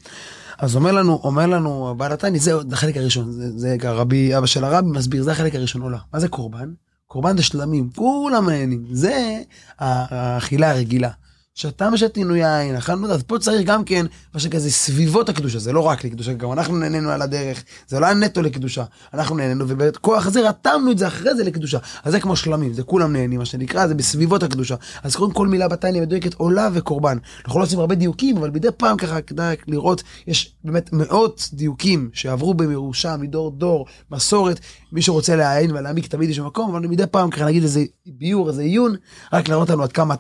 אז 0.59 0.77
אומר 0.77 0.93
לנו, 0.93 1.21
אומר 1.25 1.47
לנו 1.47 1.95
בעל 1.97 2.13
התניא, 2.13 2.41
זה 2.41 2.53
החלק 2.73 2.97
הראשון, 2.97 3.33
זה, 3.33 3.59
זה 3.59 3.77
הרבי, 3.83 4.39
אבא 4.39 4.47
של 4.47 4.65
הרבי 4.65 4.91
מסביר, 4.91 5.23
זה 5.23 5.33
החלק 5.33 5.55
הראשון 5.55 5.83
עולה. 5.83 5.99
מה 6.13 6.21
זה 6.21 6.29
קורבן? 6.29 6.69
קורבן 7.07 7.37
זה 7.37 7.43
שלמים, 7.43 7.91
כולם 7.95 8.49
נהנים. 8.49 8.85
זה 8.91 9.39
האכילה 9.79 10.71
הרגילה. 10.71 11.11
שתם 11.55 11.97
שתינו 11.97 12.37
יין, 12.37 12.77
אכלנו, 12.77 13.13
אז 13.13 13.23
פה 13.23 13.39
צריך 13.39 13.67
גם 13.67 13.85
כן, 13.85 14.07
מה 14.35 14.41
שכזה 14.41 14.71
סביבות 14.71 15.29
הקדושה, 15.29 15.59
זה 15.59 15.73
לא 15.73 15.81
רק 15.81 16.05
לקדושה, 16.05 16.33
גם 16.33 16.53
אנחנו 16.53 16.77
נהנינו 16.77 17.11
על 17.11 17.23
הדרך, 17.23 17.65
זה 17.89 18.01
לא 18.01 18.07
היה 18.07 18.15
נטו 18.15 18.43
לקדושה, 18.43 18.85
אנחנו 19.15 19.37
נהנינו, 19.37 19.65
ובכוח 19.69 20.27
הזה 20.27 20.49
רתמנו 20.49 20.91
את 20.91 20.99
זה 20.99 21.07
אחרי 21.07 21.35
זה 21.35 21.45
לקדושה. 21.45 21.79
אז 22.05 22.13
זה 22.13 22.21
כמו 22.21 22.37
שלמים, 22.37 22.73
זה 22.73 22.83
כולם 22.83 23.13
נהנים, 23.13 23.39
מה 23.39 23.45
שנקרא, 23.45 23.87
זה 23.87 23.95
בסביבות 23.95 24.43
הקדושה. 24.43 24.75
אז 25.03 25.17
קוראים 25.17 25.35
כל 25.35 25.49
מילה 25.49 25.69
בתניא 25.69 26.03
מדויקת 26.03 26.35
עולה 26.35 26.69
וקורבן. 26.73 27.19
אנחנו 27.45 27.61
לא 27.61 27.65
עושים 27.65 27.79
הרבה 27.79 27.95
דיוקים, 27.95 28.37
אבל 28.37 28.51
מדי 28.51 28.69
פעם 28.77 28.97
ככה 28.97 29.21
כדאי 29.21 29.57
לראות, 29.67 30.03
יש 30.27 30.55
באמת 30.65 30.93
מאות 30.93 31.51
דיוקים 31.53 32.11
שעברו 32.13 32.55
בירושה 32.55 33.17
מדור 33.17 33.51
דור, 33.51 33.87
מסורת, 34.11 34.61
מי 34.93 35.03
שרוצה 35.03 35.37
לעיין 35.37 35.71
ולהעמיק 35.71 36.07
תמיד 36.07 36.31
יש 36.31 36.39
מקום, 36.39 36.75
אבל 36.75 36.87
מדי 36.87 37.07
פעם 37.11 37.31
ככה 37.31 37.45
נגיד 37.45 37.63
איזה 37.63 37.85
ביור, 38.07 38.49
איזה 38.49 38.63
עיון, 38.63 38.97
רק 39.33 39.49
להראות 39.49 39.71
לנו 39.71 39.83
עד 39.83 39.93
כמה 39.93 40.17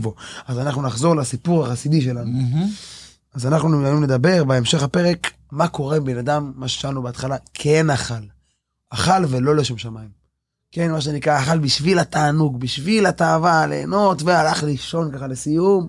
בו. 0.00 0.14
אז 0.46 0.58
אנחנו 0.58 0.82
נחזור 0.82 1.16
לסיפור 1.16 1.66
החסידי 1.66 2.00
שלנו. 2.02 2.32
מהמם. 2.32 2.66
אז 3.34 3.46
אנחנו 3.46 3.86
היום 3.86 4.04
נדבר 4.04 4.44
בהמשך 4.44 4.82
הפרק, 4.82 5.32
מה 5.52 5.68
קורה 5.68 6.00
בן 6.00 6.18
אדם, 6.18 6.52
מה 6.56 6.68
ששאלנו 6.68 7.02
בהתחלה, 7.02 7.36
כן 7.54 7.90
אכל. 7.90 8.14
אכל 8.90 9.24
ולא 9.28 9.56
לשם 9.56 9.78
שמיים. 9.78 10.08
כן, 10.72 10.90
מה 10.90 11.00
שנקרא, 11.00 11.38
אכל 11.38 11.58
בשביל 11.58 11.98
התענוג, 11.98 12.60
בשביל 12.60 13.06
התאווה, 13.06 13.66
ליהנות, 13.66 14.22
והלך 14.22 14.62
לישון 14.62 15.12
ככה 15.12 15.26
לסיום, 15.26 15.88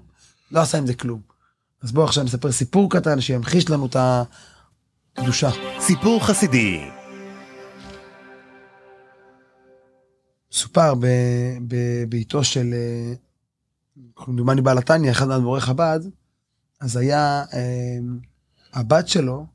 לא 0.51 0.61
עשה 0.61 0.77
עם 0.77 0.87
זה 0.87 0.93
כלום. 0.93 1.21
אז 1.83 1.91
בואו 1.91 2.05
עכשיו 2.05 2.23
נספר 2.23 2.51
סיפור 2.51 2.91
קטן 2.91 3.21
שימחיש 3.21 3.69
לנו 3.69 3.85
את 3.85 3.95
הקדושה. 5.15 5.49
סיפור 5.79 6.25
חסידי, 6.25 6.81
סופר 10.51 10.95
ב- 10.95 11.57
בביתו 11.67 12.43
של, 12.43 12.73
אה, 12.73 13.13
כמדומני 14.15 14.61
בעל 14.61 14.77
התניא, 14.77 15.11
אחד 15.11 15.27
מאדמו"רי 15.27 15.61
חב"ד, 15.61 15.99
אז 16.81 16.97
היה 16.97 17.43
אה, 17.53 17.97
הבת 18.73 19.07
שלו, 19.07 19.45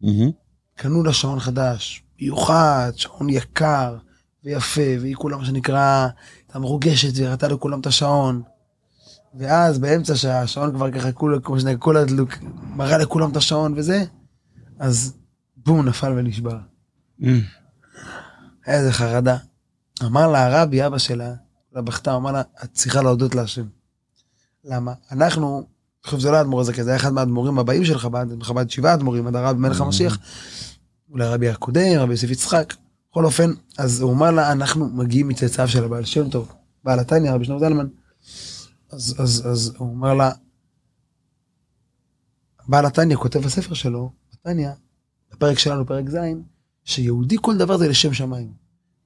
מהמם. 0.00 0.30
קנו 0.76 1.02
לה 1.02 1.12
שעון 1.12 1.40
חדש, 1.40 2.02
מיוחד, 2.20 2.92
שעון 2.96 3.30
יקר 3.30 3.96
ויפה, 4.44 4.80
והיא 5.00 5.14
כולה 5.14 5.36
מה 5.36 5.44
שנקרא, 5.44 6.08
הייתה 6.46 6.58
מרוגשת 6.58 7.08
והראתה 7.16 7.48
לכולם 7.48 7.80
את 7.80 7.86
השעון. 7.86 8.42
ואז 9.34 9.78
באמצע 9.78 10.16
שהשעון 10.16 10.72
כבר 10.74 10.90
ככה 10.90 11.12
כולה, 11.12 11.40
כמו 11.40 11.60
שנקרא, 11.60 11.78
כולה 11.78 12.04
דלוק, 12.04 12.30
מראה 12.76 12.98
לכולם 12.98 13.30
את 13.30 13.36
השעון 13.36 13.74
וזה, 13.76 14.04
אז 14.78 15.14
בום, 15.56 15.88
נפל 15.88 16.12
ונשבר. 16.16 16.58
איזה 18.66 18.92
חרדה. 18.92 19.36
אמר 20.04 20.30
לה 20.30 20.46
הרבי, 20.46 20.86
אבא 20.86 20.98
שלה, 20.98 21.34
לבכתה, 21.74 22.16
אמר 22.16 22.32
לה, 22.32 22.42
את 22.64 22.72
צריכה 22.72 23.02
להודות 23.02 23.34
להשם. 23.34 23.64
למה? 24.64 24.92
אנחנו, 25.12 25.58
אני 25.58 25.66
חושב 26.04 26.18
שזה 26.18 26.30
לא 26.30 26.36
האדמו"ר 26.36 26.60
הזה, 26.60 26.72
כי 26.72 26.84
זה 26.84 26.90
היה 26.90 26.96
אחד 26.96 27.12
מהאדמו"רים 27.12 27.58
הבאים 27.58 27.84
של 27.84 27.98
חב"ד, 27.98 28.42
חב"ד 28.42 28.70
שבעה 28.70 28.94
אדמו"רים, 28.94 29.26
עד 29.26 29.36
הרבי 29.36 29.60
מלך 29.60 29.80
המשיח. 29.80 30.18
אולי 31.10 31.24
הרבי 31.24 31.48
הקודם, 31.48 31.98
רבי 31.98 32.12
יוסף 32.12 32.30
יצחק. 32.30 32.74
בכל 33.10 33.24
אופן, 33.24 33.50
אז 33.78 34.00
הוא 34.00 34.12
אמר 34.12 34.30
לה, 34.30 34.52
אנחנו 34.52 34.88
מגיעים 34.88 35.28
מצאצאיו 35.28 35.68
של 35.68 35.84
הבעל 35.84 36.04
שם 36.04 36.30
טוב, 36.30 36.52
בעל 36.84 36.98
התניא, 36.98 37.32
רבי 37.32 37.44
שלמה 37.44 37.58
זלמן. 37.58 37.86
אז, 38.90 39.14
אז, 39.18 39.46
אז 39.46 39.74
הוא 39.78 39.88
אומר 39.88 40.14
לה, 40.14 40.30
בעל 42.68 42.86
התניא 42.86 43.16
כותב 43.16 43.38
בספר 43.38 43.74
שלו, 43.74 44.12
בתניא, 44.32 44.70
בפרק 45.32 45.58
שלנו, 45.58 45.86
פרק 45.86 46.10
ז', 46.10 46.16
שיהודי 46.84 47.36
כל 47.40 47.56
דבר 47.56 47.76
זה 47.76 47.88
לשם 47.88 48.12
שמיים. 48.12 48.61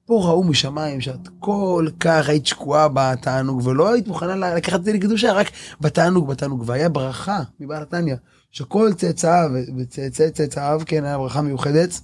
פה 0.07 0.21
ראו 0.25 0.43
משמיים 0.43 1.01
שאת 1.01 1.27
כל 1.39 1.87
כך 1.99 2.29
היית 2.29 2.45
שקועה 2.45 2.87
בתענוג, 2.93 3.67
ולא 3.67 3.93
היית 3.93 4.07
מוכנה 4.07 4.35
לקחת 4.35 4.79
את 4.79 4.85
זה 4.85 4.93
לקדושה, 4.93 5.33
רק 5.33 5.51
בתענוג, 5.81 6.27
בתענוג. 6.27 6.63
והיה 6.65 6.89
ברכה 6.89 7.39
מבעל 7.59 7.81
התניא, 7.81 8.15
שכל 8.51 8.93
צאצאיו 8.93 9.49
וצאצאי 9.77 10.31
צאצאיו, 10.31 10.81
כן, 10.85 11.03
היה 11.03 11.17
ברכה 11.17 11.41
מיוחדת, 11.41 12.01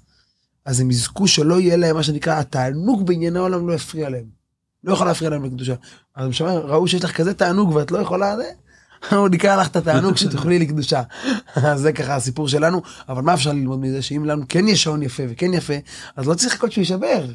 אז 0.65 0.79
הם 0.79 0.91
יזכו 0.91 1.27
שלא 1.27 1.60
יהיה 1.60 1.77
להם 1.77 1.95
מה 1.95 2.03
שנקרא, 2.03 2.39
התענוג 2.39 3.07
בענייני 3.07 3.39
העולם 3.39 3.67
לא 3.67 3.74
יפריע 3.74 4.10
להם. 4.10 4.25
לא 4.83 4.93
יכול 4.93 5.07
להפריע 5.07 5.29
להם 5.29 5.45
לקדושה. 5.45 5.75
אז 6.15 6.29
בשמיים 6.29 6.60
ראו 6.60 6.88
שיש 6.88 7.03
לך 7.03 7.12
כזה 7.12 7.33
תענוג 7.33 7.75
ואת 7.75 7.91
לא 7.91 7.98
יכולה, 7.98 8.36
זה, 8.38 8.51
הוא 9.15 9.29
נקרא 9.29 9.55
לך 9.55 9.67
את 9.67 9.75
התענוג 9.75 10.17
שתוכלי 10.17 10.60
לקדושה. 10.60 11.01
זה 11.75 11.93
ככה 11.93 12.15
הסיפור 12.15 12.48
שלנו, 12.48 12.81
אבל 13.10 13.22
מה 13.22 13.33
אפשר 13.33 13.51
ללמוד 13.51 13.79
מזה? 13.79 14.01
שאם 14.01 14.25
לנו 14.25 14.43
כן 14.50 14.67
יש 14.67 14.83
שעון 14.83 15.03
יפה 15.03 15.24
וכן 15.29 15.53
יפה, 15.53 15.74
אז 16.15 16.27
לא 16.27 16.33
צריך 16.33 16.53
לחכות 16.53 16.72
שהוא 16.72 16.81
יישבר. 16.81 17.25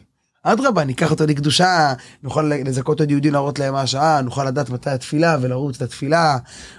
אדרבה, 0.52 0.85
ניקח 0.85 1.11
אותו 1.11 1.26
לקדושה, 1.26 1.93
נוכל 2.23 2.43
לזכות 2.43 3.00
עוד 3.00 3.11
יהודים 3.11 3.33
להראות 3.33 3.59
להם 3.59 3.73
מה 3.73 3.81
השעה, 3.81 4.21
נוכל 4.21 4.45
לדעת 4.45 4.71
מתי 4.71 4.90
התפילה 4.90 5.37
ולרוץ 5.40 5.83
לתפילה, 5.83 6.38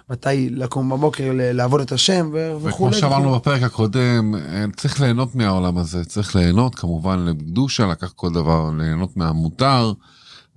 מתי 0.09 0.49
לקום 0.49 0.89
בבוקר 0.89 1.31
לעבוד 1.33 1.81
את 1.81 1.91
השם 1.91 2.29
ו- 2.33 2.51
וכולי. 2.57 2.73
וכמו 2.73 2.93
שאמרנו. 2.93 3.35
בפרק 3.35 3.63
הקודם, 3.63 4.35
אה, 4.35 4.65
צריך 4.77 5.01
ליהנות 5.01 5.35
מהעולם 5.35 5.77
הזה, 5.77 6.05
צריך 6.05 6.35
ליהנות 6.35 6.75
כמובן 6.75 7.19
לקדושה, 7.19 7.87
לקח 7.87 8.11
כל 8.15 8.33
דבר, 8.33 8.71
ליהנות 8.77 9.17
מהמותר, 9.17 9.93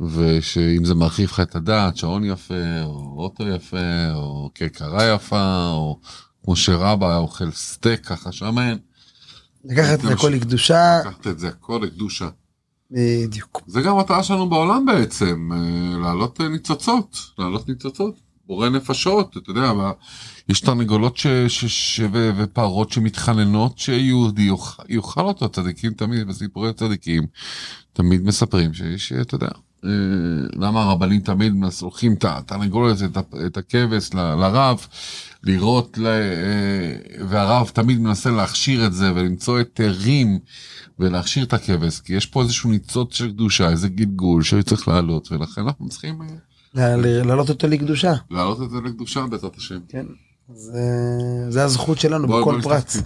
ושאם 0.01 0.85
זה 0.85 0.95
מרחיב 0.95 1.29
לך 1.29 1.41
את 1.41 1.57
הדעת, 1.57 1.97
שעון 1.97 2.25
יפה, 2.25 2.83
או 2.85 3.15
אוטו 3.17 3.49
יפה, 3.49 4.13
או 4.15 4.51
כרכרה 4.55 5.15
יפה, 5.15 5.69
או 5.71 5.99
כמו 6.45 6.57
שרבא 6.57 7.09
היה 7.09 7.19
אוכל 7.19 7.51
סטייק 7.51 8.07
ככה 8.07 8.33
שמן, 8.33 8.77
לקחת 9.65 10.05
את 10.05 10.11
הכל 10.11 10.29
לקדושה, 10.29 11.01
לקחת 11.01 11.27
את 11.27 11.39
זה 11.39 11.49
הכל 11.49 11.81
לקדושה. 11.83 12.29
בדיוק. 12.93 13.63
זה 13.67 13.81
גם 13.83 13.97
המטרה 13.97 14.23
שלנו 14.23 14.49
בעולם 14.49 14.87
בעצם, 14.87 15.51
אה, 15.53 15.59
להעלות 15.99 16.41
אה, 16.41 16.49
ניצוצות, 16.49 17.17
להעלות 17.39 17.69
ניצוצות, 17.69 18.15
בורא 18.47 18.69
נפשות, 18.69 19.37
אתה 19.37 19.51
יודע, 19.51 19.73
מה- 19.73 19.93
יש 20.49 20.61
תרנגולות 20.61 21.17
ש, 21.17 21.27
ש, 21.49 21.65
ש, 21.65 22.01
ו, 22.13 22.31
ופרות 22.37 22.93
שמתחננות 22.93 23.79
שיהודי 23.79 24.49
יאכל, 24.89 25.21
אותו, 25.23 25.49
צדיקים 25.49 25.93
תמיד, 25.93 26.27
בסיפורי 26.29 26.73
צדיקים, 26.73 27.27
תמיד 27.93 28.23
מספרים 28.25 28.75
שיש, 28.75 29.13
אתה 29.13 29.35
יודע, 29.35 29.47
אה, 29.47 29.53
למה 30.57 30.83
הרבנים 30.83 31.21
תמיד 31.21 31.53
לוקחים 31.83 32.13
את 32.15 32.25
התרנגולת, 32.25 32.97
את, 33.47 33.57
הכבש 33.57 34.11
לרב, 34.15 34.87
לראות, 35.45 35.99
ל, 35.99 36.07
אה, 36.07 36.93
והרב 37.29 37.69
תמיד 37.75 37.99
מנסה 38.01 38.31
להכשיר 38.31 38.87
את 38.87 38.93
זה 38.95 39.13
ולמצוא 39.15 39.59
היתרים 39.59 40.39
ולהכשיר 40.99 41.45
את 41.45 41.53
הכבש, 41.53 42.01
כי 42.01 42.15
יש 42.15 42.27
פה 42.27 42.43
איזשהו 42.43 42.71
ניצוץ 42.71 43.15
של 43.15 43.29
קדושה, 43.31 43.69
איזה 43.71 43.89
גלגול 43.89 44.43
שצריך 44.43 44.89
לעלות, 44.89 45.33
ולכן 45.33 45.61
אנחנו 45.61 45.89
צריכים 45.89 46.19
אה, 46.79 46.97
להעלות 46.97 47.49
אותו 47.49 47.69
לקדושה. 47.69 48.13
להעלות 48.31 48.71
זה 48.71 48.77
לקדושה 48.85 49.27
בעזרת 49.27 49.57
השם. 49.57 49.79
כן. 49.89 50.07
זה- 51.49 51.65
הזכות 51.65 51.99
שלנו 51.99 52.29
בכל 52.29 52.61
פרט. 52.63 52.97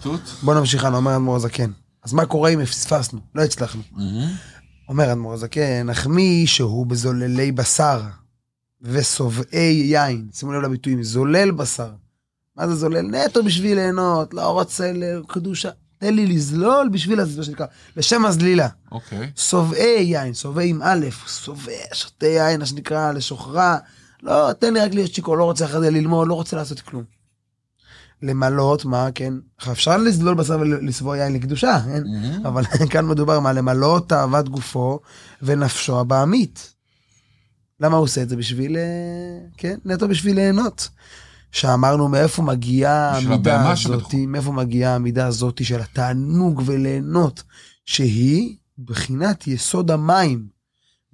בוא 0.42 0.54
נמשיך 0.54 0.84
הלאה, 0.84 0.96
אומר 0.98 1.12
אדמו"ר 1.16 1.36
הזקן. 1.36 1.70
אז 2.04 2.12
מה 2.12 2.26
קורה 2.26 2.50
אם 2.50 2.64
פספסנו? 2.64 3.20
לא 3.34 3.42
הצלחנו. 3.42 3.82
אומר 4.88 5.12
אדמו"ר 5.12 5.32
הזקן, 5.32 5.90
אך 5.90 6.06
מי 6.06 6.46
שהוא 6.46 6.86
בזוללי 6.86 7.52
בשר 7.52 8.02
ושובעי 8.82 9.82
יין, 9.84 10.28
שימו 10.32 10.52
לב 10.52 10.62
לביטויים, 10.62 11.02
זולל 11.02 11.50
בשר 11.50 11.90
מה 12.56 12.68
זה 12.68 12.74
זולל? 12.74 13.02
נטו 13.02 13.44
בשביל 13.44 13.74
ליהנות, 13.74 14.34
לא 14.34 14.50
רוצה 14.50 14.92
לקדושה. 14.92 15.70
תן 15.98 16.14
לי 16.14 16.26
לזלול 16.26 16.88
בשביל, 16.88 17.20
מה 17.36 17.44
שנקרא, 17.44 17.66
לשם 17.96 18.24
הזלילה. 18.24 18.68
אוקיי. 18.92 19.30
שובעי 19.36 20.02
יין, 20.02 20.34
שובע 20.34 20.62
עם 20.62 20.82
א', 20.82 21.06
שבע, 21.26 21.72
שותה 21.92 22.26
יין, 22.26 22.60
מה 22.60 22.66
שנקרא, 22.66 23.12
לשוכרה. 23.12 23.78
לא, 24.22 24.52
תן 24.52 24.74
לי 24.74 24.80
רק 24.80 24.94
להיות 24.94 25.14
שיכור, 25.14 25.36
לא 25.36 25.44
רוצה 25.44 25.64
אחרי 25.64 25.80
זה 25.80 25.90
ללמוד, 25.90 26.28
לא 26.28 26.34
רוצה 26.34 26.56
לעשות 26.56 26.80
כלום. 26.80 27.04
למלות, 28.22 28.84
מה, 28.84 29.08
כן? 29.14 29.34
אפשר 29.72 29.96
לזלול 29.96 30.34
בשר 30.34 30.58
ולשבוע 30.60 31.16
יין 31.16 31.32
לקדושה, 31.32 31.80
כן? 31.84 32.02
מהמם. 32.04 32.46
אבל 32.46 32.64
כאן 32.90 33.06
מדובר 33.06 33.40
מה 33.40 33.52
למלות 33.52 34.08
תאוות 34.08 34.48
גופו 34.48 35.00
ונפשו 35.42 36.00
הבעמית. 36.00 36.74
למה 37.80 37.96
הוא 37.96 38.04
עושה 38.04 38.22
את 38.22 38.28
זה? 38.28 38.36
בשביל, 38.36 38.76
אה, 38.76 39.38
כן, 39.56 39.78
נטו 39.84 40.08
בשביל 40.08 40.34
ליהנות. 40.34 40.88
שאמרנו 41.52 42.08
מאיפה 42.08 42.42
מגיעה 42.42 43.18
המידה 43.18 43.70
הזאת. 43.70 44.14
מאיפה 44.14 44.52
מגיעה 44.52 44.94
המידה 44.94 45.26
הזאת 45.26 45.64
של 45.64 45.80
התענוג 45.80 46.62
וליהנות, 46.66 47.42
שהיא 47.84 48.56
בחינת 48.84 49.46
יסוד 49.46 49.90
המים, 49.90 50.46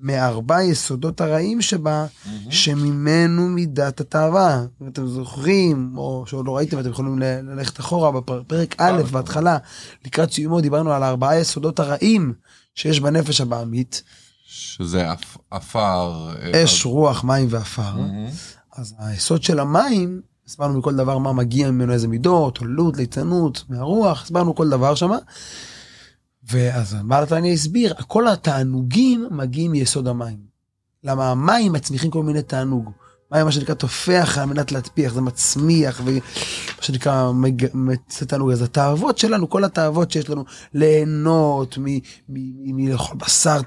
מארבע 0.02 0.62
יסודות 0.62 1.21
הרעים 1.21 1.62
שבה. 1.62 2.06
שממנו 2.50 3.49
מידת 3.49 4.00
התאווה. 4.00 4.64
אם 4.82 4.88
אתם 4.88 5.06
זוכרים, 5.06 5.94
או 5.97 6.25
שעוד 6.26 6.47
לא 6.47 6.56
ראיתם, 6.56 6.78
אתם 6.80 6.90
יכולים 6.90 7.18
ללכת 7.18 7.80
אחורה 7.80 8.11
בפרק 8.21 8.75
א', 8.78 8.99
אה, 8.99 9.02
בהתחלה, 9.02 9.59
לקראת 10.04 10.32
סיומו, 10.32 10.61
דיברנו 10.61 10.92
על 10.92 11.02
ארבעה 11.02 11.38
יסודות 11.38 11.80
הרעים 11.80 12.32
שיש 12.75 13.00
בנפש 13.00 13.40
הבעמית, 13.40 14.02
שזה 14.47 15.12
עפ- 15.12 15.38
עפר. 15.50 16.28
אה, 16.54 16.64
אש, 16.64 16.87
רוח, 16.87 17.25
מים 17.25 17.47
ועפר. 17.50 17.92
אז 18.76 18.94
היסוד 18.99 19.42
של 19.42 19.61
המים, 19.61 20.21
הסברנו 20.49 20.78
מכל 20.78 20.94
דבר 20.97 21.18
מה 21.18 21.32
מגיע 21.32 21.71
ממנו, 21.71 21.92
איזה 21.92 22.09
מידות, 22.09 22.59
עולות, 22.59 22.97
ליצנות, 22.97 23.64
מהרוח, 23.68 24.23
הסברנו 24.23 24.54
כל 24.54 24.68
דבר 24.71 24.94
שמה. 24.94 25.16
ואז 26.50 26.96
בעל 27.04 27.22
התניא 27.22 27.52
הסביר, 27.52 27.94
כל 27.94 28.28
התענוגים 28.28 29.28
מגיעים 29.30 29.72
מיסוד 29.72 30.08
המים. 30.08 30.38
למה 31.04 31.30
המים 31.30 31.72
מצמיחים 31.72 32.11
כל 32.11 32.22
מיני 32.22 32.42
תענוג. 32.42 32.90
מים 33.32 33.44
מה 33.44 33.52
שנקרא 33.52 33.74
תופח 33.74 34.38
על 34.38 34.44
מנת 34.44 34.72
להטפיח, 34.72 35.12
זה 35.14 35.20
מצמיח, 35.20 36.00
ומה 36.04 36.20
שנקרא 36.80 37.32
מג- 37.32 37.66
מצא 37.74 38.24
תענוג. 38.24 38.50
אז 38.50 38.62
התאוות 38.62 39.18
שלנו, 39.18 39.50
כל 39.50 39.64
התאוות 39.64 40.10
שיש 40.10 40.30
לנו, 40.30 40.44
ליהנות 40.74 41.78
מלאכול 42.28 43.16
בשר 43.16 43.60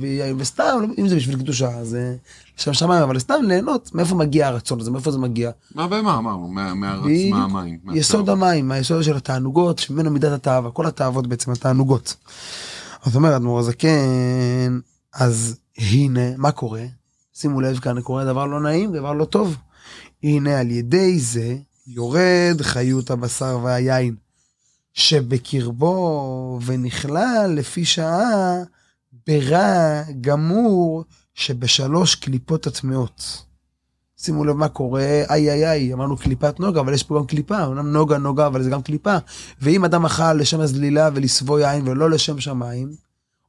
ויין, 0.00 0.36
וסתם, 0.38 0.64
אם 0.98 1.08
זה 1.08 1.16
בשביל 1.16 1.38
קדושה, 1.38 1.68
אז 1.78 1.94
אה, 1.94 2.14
שם 2.56 2.72
שמיים, 2.72 3.02
אבל 3.02 3.18
סתם 3.18 3.34
ליהנות, 3.42 3.90
מאיפה 3.94 4.14
מגיע 4.14 4.46
הרצון 4.48 4.80
הזה, 4.80 4.90
מאיפה 4.90 5.10
זה 5.10 5.18
מגיע? 5.18 5.50
אמרנו, 6.18 6.48
מה- 6.48 6.74
מהרצ- 6.74 7.04
בדיוק. 7.04 7.36
מהמים. 7.38 7.78
יסוד. 7.94 8.28
המים, 8.30 8.72
היסוד 8.72 9.02
של 9.02 9.16
התענוגות, 9.16 9.78
שממנו 9.78 10.10
מידת 10.10 10.32
התאווה, 10.32 10.70
כל 10.70 10.86
התאוות 10.86 11.26
בעצם, 11.26 11.50
התענוגות. 11.52 12.16
זאת 13.04 13.14
אומרת, 13.14 13.34
אדמו"ר 13.34 13.58
הזקן, 13.58 14.78
אז 15.14 15.56
הנה, 15.78 16.36
מה 16.36 16.50
קורה? 16.50 16.82
שימו 17.34 17.60
לב 17.60 17.78
כאן, 17.78 18.00
קורה 18.00 18.24
דבר 18.24 18.46
לא 18.46 18.60
נעים, 18.60 18.92
דבר 18.92 19.12
לא 19.12 19.24
טוב. 19.24 19.56
הנה, 20.22 20.60
על 20.60 20.70
ידי 20.70 21.18
זה 21.18 21.56
יורד 21.86 22.62
חיות 22.62 23.10
הבשר 23.10 23.58
והיין, 23.62 24.14
שבקרבו 24.92 26.58
ונכלל 26.66 27.54
לפי 27.56 27.84
שעה 27.84 28.62
ברע 29.26 30.02
גמור 30.20 31.04
שבשלוש 31.34 32.14
קליפות 32.14 32.66
הטמעות. 32.66 33.42
שימו 34.16 34.44
לב 34.44 34.56
מה 34.56 34.68
קורה, 34.68 35.22
איי 35.30 35.50
איי 35.50 35.70
איי, 35.70 35.92
אמרנו 35.92 36.16
קליפת 36.16 36.60
נוגה, 36.60 36.80
אבל 36.80 36.94
יש 36.94 37.02
פה 37.02 37.18
גם 37.18 37.26
קליפה, 37.26 37.66
אמנם 37.66 37.92
נוגה 37.92 38.18
נוגה, 38.18 38.46
אבל 38.46 38.62
זה 38.62 38.70
גם 38.70 38.82
קליפה. 38.82 39.16
ואם 39.60 39.84
אדם 39.84 40.04
אכל 40.04 40.32
לשם 40.34 40.60
הזלילה 40.60 41.08
ולשבוע 41.14 41.60
יין 41.60 41.88
ולא 41.88 42.10
לשם 42.10 42.40
שמיים, 42.40 42.92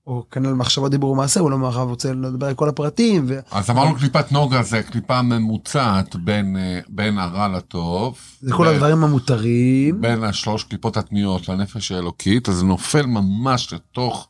או 0.07 0.23
כנ"ל 0.31 0.53
מחשבה 0.53 0.89
דיבור 0.89 1.11
ומעשה, 1.11 1.39
הוא 1.39 1.51
לא 1.51 1.57
מאחר 1.57 1.81
רוצה 1.81 2.13
לדבר 2.13 2.47
על 2.47 2.53
כל 2.53 2.69
הפרטים, 2.69 3.25
ו... 3.27 3.39
אז 3.51 3.69
אמרנו 3.69 3.95
קליפת 3.95 4.31
נוגה 4.31 4.63
זה 4.63 4.83
קליפה 4.83 5.21
ממוצעת 5.21 6.15
בין, 6.15 6.57
אה, 6.57 6.79
בין 6.89 7.17
הרע 7.17 7.47
לטוב. 7.47 8.17
זה 8.41 8.53
כל 8.53 8.65
בין- 8.65 8.73
הדברים 8.75 9.03
המותרים. 9.03 10.01
בין 10.01 10.23
השלוש 10.23 10.63
קליפות 10.63 10.97
התנועות 10.97 11.49
לנפש 11.49 11.91
האלוקית, 11.91 12.49
אז 12.49 12.55
זה 12.55 12.65
נופל 12.65 13.05
ממש 13.05 13.73
לתוך, 13.73 14.27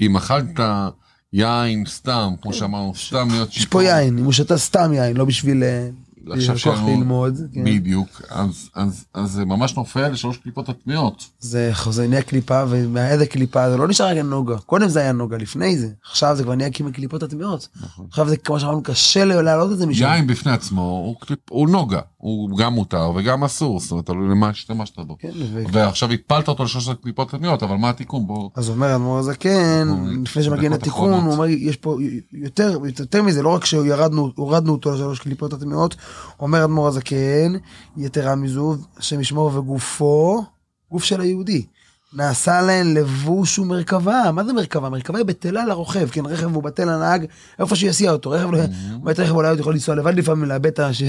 אם 0.00 0.16
אכלת 0.16 0.60
יין 1.32 1.84
סתם, 1.86 2.34
כמו 2.42 2.52
שאמרנו, 2.52 2.92
סתם 3.08 3.28
להיות 3.30 3.56
יש 3.56 3.66
פה 3.66 3.82
יין, 3.84 4.18
אם 4.18 4.24
הוא 4.24 4.32
שתה 4.32 4.58
סתם 4.58 4.92
יין, 4.92 5.16
לא 5.16 5.24
בשביל 5.24 5.62
אה, 5.62 5.88
עכשיו 6.30 6.58
שלנו- 6.58 6.88
ללמוד. 6.88 7.36
כן. 7.54 7.64
בדיוק, 7.64 8.22
אז, 8.30 8.68
אז, 8.74 9.04
אז 9.14 9.30
זה 9.30 9.44
ממש 9.44 9.76
נופל 9.76 10.08
לשלוש 10.08 10.36
קליפות 10.36 10.68
הטמעות. 10.68 11.24
זה 11.40 11.72
זה 11.90 12.08
נהיה 12.08 12.22
קליפה, 12.22 12.62
ומאיזה 12.68 13.26
קליפה 13.26 13.70
זה 13.70 13.76
לא 13.76 13.88
נשאר 13.88 14.06
רק 14.06 14.16
נוגה. 14.16 14.58
קודם 14.58 14.88
זה 14.88 15.00
היה 15.00 15.12
נוגה, 15.12 15.36
לפני 15.36 15.78
זה. 15.78 15.88
עכשיו 16.10 16.36
זה 16.36 16.42
כבר 16.42 16.54
נהיה 16.54 16.70
כמעט 16.70 16.92
קליפות 16.92 17.22
הטמעות. 17.22 17.68
נכון. 17.80 18.06
עכשיו 18.08 18.28
זה, 18.28 18.36
כמו 18.36 18.60
שאמרנו, 18.60 18.82
קשה 18.82 19.24
להעלות 19.24 19.72
את 19.72 19.78
זה 19.78 19.86
משם. 19.86 20.04
יין 20.04 20.26
בפני 20.26 20.52
עצמו 20.52 20.82
הוא, 20.82 21.16
קליפ, 21.20 21.38
הוא 21.50 21.68
נוגה, 21.68 22.00
הוא 22.16 22.58
גם 22.58 22.72
מותר 22.72 23.10
וגם 23.16 23.44
אסור, 23.44 23.80
זאת 23.80 23.90
אומרת, 23.90 24.06
תלוי 24.06 24.28
למה 24.30 24.48
השתמשת 24.48 24.98
בו. 24.98 25.16
כן, 25.18 25.30
ו... 25.52 25.62
ועכשיו 25.72 26.12
הפלת 26.12 26.48
אותו 26.48 26.64
לשלוש 26.64 26.88
קליפות 27.02 27.34
הטמעות, 27.34 27.62
אבל 27.62 27.76
מה 27.76 27.90
התיקון 27.90 28.26
בו? 28.26 28.50
אז 28.54 28.68
אומר 28.68 28.94
אדמו"ר 28.96 29.18
הזקן, 29.18 29.88
אנחנו 29.88 30.22
לפני 30.22 30.42
בדקות 30.50 30.70
לתיקון. 30.70 31.12
הוא 31.12 31.32
אומר, 31.32 31.46
יש 31.46 31.76
פה 31.76 31.96
יותר, 32.32 32.78
יותר 33.00 33.22
מזה, 33.22 33.42
לא 33.42 33.48
רק 33.48 33.64
שהורדנו 33.64 34.30
הורדנו 34.34 34.72
אותו 34.72 34.94
לשלוש 34.94 35.18
קליפות 35.18 35.52
הטמעות, 35.52 35.96
אומר 36.40 36.64
אדמו"ר 36.64 36.88
הזקן, 36.88 37.52
יתרה 37.96 38.34
מזו, 38.34 38.76
השם 38.96 39.20
ישמור 39.20 39.56
וגופו, 39.56 40.44
גוף 40.90 41.04
של 41.04 41.20
היהודי. 41.20 41.66
נעשה 42.12 42.62
להן 42.62 42.94
לבוש 42.94 43.58
ומרכבה, 43.58 44.22
מה 44.32 44.44
זה 44.44 44.52
מרכבה? 44.52 44.88
מרכבה 44.88 45.18
היא 45.18 45.26
בטלה 45.26 45.64
לרוכב, 45.66 46.08
כן, 46.12 46.26
רכב 46.26 46.54
הוא 46.54 46.62
בטל 46.62 46.84
לנהג, 46.84 47.24
איפה 47.58 47.76
שיסיע 47.76 48.12
אותו, 48.12 48.30
רכב, 48.30 48.50
לא- 48.50 48.58
באמת 49.02 49.20
רכב 49.20 49.30
אולי 49.32 49.48
עוד 49.48 49.60
יכול 49.60 49.72
לנסוע 49.72 49.94
לבד 49.94 50.14
לפעמים, 50.14 50.44
לאבד 50.44 50.66
את 50.66 50.78
ה... 50.78 50.94
ש- 50.94 51.02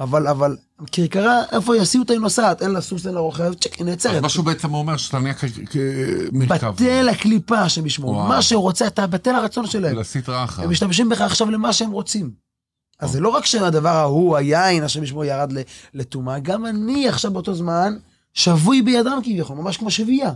אבל, 0.00 0.26
אבל, 0.26 0.56
כרכרה, 0.92 1.42
איפה 1.52 1.76
יסיעו 1.76 2.02
אותה 2.02 2.12
היא 2.12 2.20
נוסעת, 2.20 2.62
אין 2.62 2.70
לה 2.70 2.80
סוס, 2.80 3.06
אין 3.06 3.14
לה 3.14 3.20
רוכב, 3.20 3.54
צ'ק, 3.54 3.72
היא 3.74 3.80
אז 3.82 3.86
נעצרת. 3.88 4.22
מה 4.22 4.28
שהוא 4.28 4.44
בעצם 4.44 4.74
אומר 4.74 4.96
שאתה 4.96 5.18
נהיה 5.18 5.34
כמרכב. 5.34 6.72
בטל 6.74 7.08
הקליפה, 7.08 7.64
ישמור. 7.86 8.10
וואו. 8.10 8.28
מה 8.28 8.42
שהוא 8.42 8.62
רוצה, 8.62 8.86
אתה 8.86 9.06
בטל 9.06 9.34
הרצון 9.34 9.66
שלהם. 9.66 9.98
לסטרא 9.98 10.44
אחרא. 10.44 10.64
הם 10.64 10.70
משתמשים 10.70 11.08
בך 11.08 11.20
עכשיו 11.20 11.50
למה 11.50 11.72
שהם 11.72 11.90
רוצים. 11.90 12.30
אז 13.00 13.10
זה 13.10 13.20
לא 13.20 13.28
רק 13.28 13.46
שהדבר 13.46 13.88
ההוא, 13.88 14.36
היין, 14.36 14.82
השם 14.84 15.02
ישמור, 15.02 15.24
ירד 15.24 15.52
לטומאה, 15.94 16.38
גם 16.38 16.66
אני 16.66 17.08
עכשיו 17.08 17.30
באותו 17.32 17.54
זמן 17.54 17.96
שבוי 18.34 18.82
בידם 18.82 19.18
כביכול, 19.24 19.56
ממש 19.56 19.76
כמו 19.76 19.90
שבייה. 19.90 20.32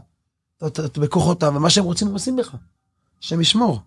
אתה- 0.67 1.01
בכוחותיו, 1.01 1.53
ומה 1.57 1.71
שהם 1.71 1.85
רוצים 1.85 2.09
הם 2.09 2.15
עושים 2.15 2.37
בך. 2.37 2.55
השם 3.23 3.41
ישמור. 3.41 3.81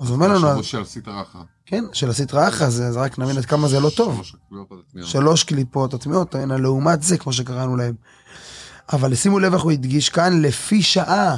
אז 0.00 0.10
אומר 0.10 0.28
לנו, 0.28 0.46
השבוע 0.48 0.62
של 0.62 0.84
סטרא 0.84 1.22
אחרא. 1.22 1.42
כן, 1.66 1.84
של 1.92 2.10
הסטרא 2.10 2.48
אחרא, 2.48 2.68
זה 2.70 2.86
אז 2.86 2.96
רק 2.96 3.18
נבין 3.18 3.36
עד 3.38 3.44
כמה 3.44 3.68
זה 3.68 3.80
לא 3.80 3.90
טוב. 3.96 4.22
שלוש 5.02 5.44
קליפות 5.44 5.94
הנה, 6.34 6.56
לעומת 6.56 7.02
זה, 7.02 7.18
כמו 7.18 7.32
שקראנו 7.32 7.76
להם. 7.76 7.94
אבל 8.92 9.14
שימו 9.14 9.38
לב 9.38 9.52
איך 9.54 9.62
הוא 9.62 9.72
הדגיש 9.72 10.08
כאן, 10.08 10.42
לפי 10.42 10.82
שעה. 10.82 11.36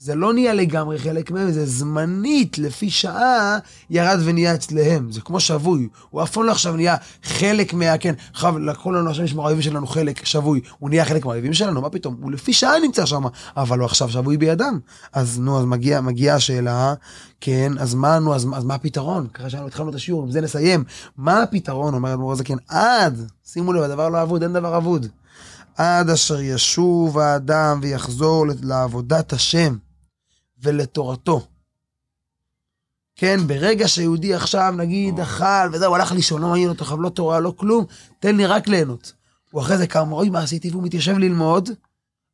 זה 0.00 0.14
לא 0.14 0.32
נהיה 0.32 0.54
לגמרי 0.54 0.98
חלק 0.98 1.30
מהם, 1.30 1.50
זה 1.50 1.66
זמנית, 1.66 2.58
לפי 2.58 2.90
שעה, 2.90 3.58
ירד 3.90 4.18
ונהיה 4.24 4.54
אצלהם. 4.54 5.12
זה 5.12 5.20
כמו 5.20 5.40
שבוי. 5.40 5.88
הוא 6.10 6.22
אף 6.22 6.30
פעם 6.30 6.44
לא 6.44 6.52
עכשיו 6.52 6.76
נהיה 6.76 6.96
חלק 7.22 7.74
מה... 7.74 7.98
כן, 7.98 8.14
עכשיו 8.32 8.58
לקחו 8.58 8.92
לנו 8.92 9.10
השם 9.10 9.24
ישמור 9.24 9.44
האויבים 9.44 9.62
שלנו 9.62 9.86
חלק 9.86 10.24
שבוי. 10.24 10.60
הוא 10.78 10.90
נהיה 10.90 11.04
חלק 11.04 11.26
מהאויבים 11.26 11.54
שלנו, 11.54 11.80
מה 11.80 11.90
פתאום? 11.90 12.16
הוא 12.20 12.32
לפי 12.32 12.52
שעה 12.52 12.78
נמצא 12.78 13.06
שם, 13.06 13.22
אבל 13.56 13.78
הוא 13.78 13.86
עכשיו 13.86 14.08
שבוי 14.08 14.36
בידם. 14.36 14.78
אז 15.12 15.40
נו, 15.40 15.58
אז 15.58 15.64
מגיע, 15.64 16.00
מגיעה 16.00 16.36
השאלה, 16.36 16.94
כן, 17.40 17.72
אז 17.78 17.94
מה, 17.94 18.18
נו, 18.18 18.34
אז, 18.34 18.46
אז 18.54 18.64
מה 18.64 18.74
הפתרון? 18.74 19.26
ככה 19.34 19.50
שאנחנו 19.50 19.68
התחלנו 19.68 19.90
את 19.90 19.94
השיעור, 19.94 20.22
עם 20.22 20.30
זה 20.30 20.40
נסיים. 20.40 20.84
מה 21.16 21.42
הפתרון, 21.42 21.94
אומר 21.94 22.14
אדמו"ר 22.14 22.32
הזקן, 22.32 22.56
עד, 22.68 23.30
שימו 23.44 23.72
לב, 23.72 23.82
הדבר 23.82 24.08
לא 24.08 24.22
אבוד, 24.22 24.42
אין 24.42 24.52
דבר 24.52 24.76
אבוד. 24.76 25.06
עד 25.76 26.10
אשר 26.10 26.40
ישוב 26.40 27.18
האדם 27.18 27.78
ויחזור 27.82 28.46
לעבודת 28.62 29.32
השם 29.32 29.76
ולתורתו. 30.62 31.46
כן, 33.16 33.40
ברגע 33.46 33.88
שיהודי 33.88 34.34
עכשיו, 34.34 34.74
נגיד, 34.76 35.20
אכל 35.20 35.68
וזהו, 35.72 35.94
הלך 35.94 36.12
לישון, 36.12 36.42
לא 36.42 36.48
מעניין 36.48 36.68
אותו 36.68 36.96
לא 36.96 37.08
תורה, 37.08 37.40
לא 37.40 37.54
כלום, 37.56 37.84
תן 38.18 38.36
לי 38.36 38.46
רק 38.46 38.68
ליהנות. 38.68 39.12
הוא 39.50 39.62
אחרי 39.62 39.78
זה 39.78 39.86
קם, 39.86 40.12
אוי, 40.12 40.30
מה 40.30 40.42
עשיתי? 40.42 40.70
והוא 40.70 40.82
מתיישב 40.82 41.18
ללמוד, 41.18 41.70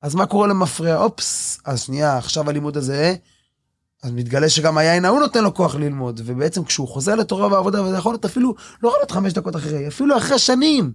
אז 0.02 0.14
מה 0.14 0.26
קורה 0.26 0.46
למפרע? 0.46 0.96
אופס, 0.96 1.60
אז 1.64 1.82
שנייה, 1.82 2.18
עכשיו 2.18 2.50
הלימוד 2.50 2.76
הזה, 2.76 3.14
אז 4.02 4.10
מתגלה 4.10 4.48
שגם 4.48 4.78
היין 4.78 5.04
ההוא 5.04 5.20
נותן 5.20 5.44
לו 5.44 5.54
כוח 5.54 5.74
ללמוד, 5.74 6.20
ובעצם 6.24 6.64
כשהוא 6.64 6.88
חוזר 6.88 7.14
לתורה 7.14 7.52
ועבודה, 7.52 7.82
וזה 7.82 7.96
יכול 7.96 8.12
להיות 8.12 8.24
אפילו, 8.24 8.54
לא 8.82 8.88
יכול 8.88 9.00
להיות 9.00 9.10
חמש 9.10 9.32
דקות 9.32 9.56
אחרי, 9.56 9.88
אפילו 9.88 10.16
אחרי 10.16 10.38
שנים. 10.38 10.92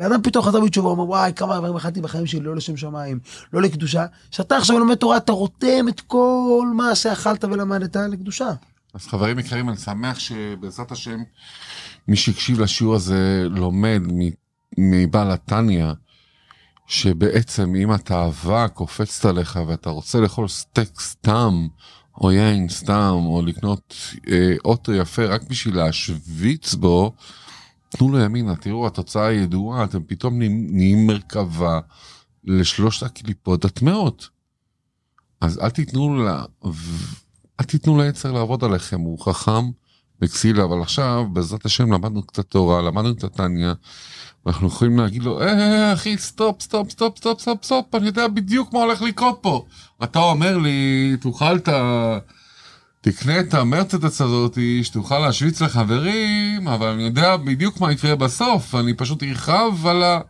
ואדם 0.00 0.22
פתאום 0.22 0.44
חזר 0.44 0.60
בתשובה, 0.60 0.88
הוא 0.88 0.92
אומר, 0.92 1.08
וואי, 1.08 1.32
כמה 1.36 1.58
דברים 1.58 1.76
אכלתי 1.76 2.00
בחיים 2.00 2.26
שלי, 2.26 2.40
לא 2.40 2.56
לשם 2.56 2.76
שמיים, 2.76 3.18
לא 3.52 3.62
לקדושה. 3.62 4.06
כשאתה 4.30 4.56
עכשיו 4.56 4.78
לומד 4.78 4.94
תורה, 4.94 5.16
אתה 5.16 5.32
רותם 5.32 5.88
את 5.88 6.00
כל 6.00 6.66
מה 6.74 6.94
שאכלת 6.94 7.44
ולמדת 7.44 7.96
לקדושה. 7.96 8.50
אז 8.94 9.06
חברים 9.06 9.38
יקרים, 9.38 9.68
אני 9.68 9.76
שמח 9.76 10.18
שבעזרת 10.18 10.92
השם, 10.92 11.18
מי 12.08 12.16
שהקשיב 12.16 12.60
לשיעור 12.60 12.94
הזה 12.94 13.46
לומד 13.50 14.02
מבעל 14.78 15.30
התניא, 15.30 15.86
שבעצם 16.86 17.74
אם 17.74 17.90
התאווה 17.90 18.68
קופצת 18.68 19.24
עליך 19.24 19.58
ואתה 19.66 19.90
רוצה 19.90 20.20
לאכול 20.20 20.48
סטייק 20.48 21.00
סתם, 21.00 21.66
או 22.20 22.32
יין 22.32 22.68
סתם, 22.68 23.16
או 23.24 23.42
לקנות 23.46 23.94
אה, 24.30 24.54
אוטו 24.64 24.92
יפה 24.92 25.24
רק 25.24 25.42
בשביל 25.42 25.76
להשוויץ 25.76 26.74
בו, 26.74 27.12
תנו 27.90 28.08
לו 28.08 28.18
ימינה, 28.18 28.56
תראו, 28.56 28.86
התוצאה 28.86 29.26
הידועה, 29.26 29.84
אתם 29.84 30.02
פתאום 30.02 30.38
נהיים, 30.38 31.06
מרכבה 31.06 31.80
לשלושת 32.44 33.06
הקליפות 33.06 33.64
הטמאות. 33.64 34.28
אז 35.40 35.58
אל 35.58 35.70
תיתנו 35.70 36.24
ל... 36.24 36.28
אל 37.60 37.64
תיתנו 37.64 38.02
ליצר 38.02 38.32
לעבוד 38.32 38.64
עליכם, 38.64 39.00
הוא 39.00 39.18
חכם 39.18 39.70
וכסילה, 40.22 40.64
אבל 40.64 40.82
עכשיו, 40.82 41.24
בעזרת 41.32 41.66
השם, 41.66 41.92
למדנו 41.92 42.22
קצת 42.22 42.46
תורה, 42.46 42.82
למדנו 42.82 43.10
את 43.10 43.24
התניא, 43.24 43.72
ואנחנו 44.46 44.66
יכולים 44.68 44.98
להגיד 44.98 45.22
לו, 45.22 45.42
אה, 45.42 45.92
אחי, 45.92 46.18
stop, 46.18 46.62
stop, 46.62 46.90
stop, 46.90 47.18
stop, 47.18 47.40
stop, 47.40 47.64
stop, 47.64 47.94
אני 47.94 48.06
יודע 48.06 48.28
בדיוק 48.28 48.72
מה 48.72 48.78
הולך 48.78 49.02
לקרות 49.02 49.38
פה. 49.42 49.64
אתה 50.04 50.18
אומר 50.18 50.58
לי, 50.58 51.16
תאכל 51.20 51.56
את 51.56 51.68
ה... 51.68 52.18
תקנה 53.02 53.40
את 53.40 53.54
המרצדס 53.54 54.20
הזאתי, 54.20 54.84
שתוכל 54.84 55.18
להשוויץ 55.18 55.60
לחברים, 55.60 56.68
אבל 56.68 56.88
אני 56.88 57.02
יודע 57.02 57.36
בדיוק 57.36 57.80
מה 57.80 57.92
יקרה 57.92 58.16
בסוף, 58.16 58.74
אני 58.74 58.94
פשוט 58.94 59.22
ארחב 59.22 59.86
על 59.86 60.02
ה... 60.02 60.20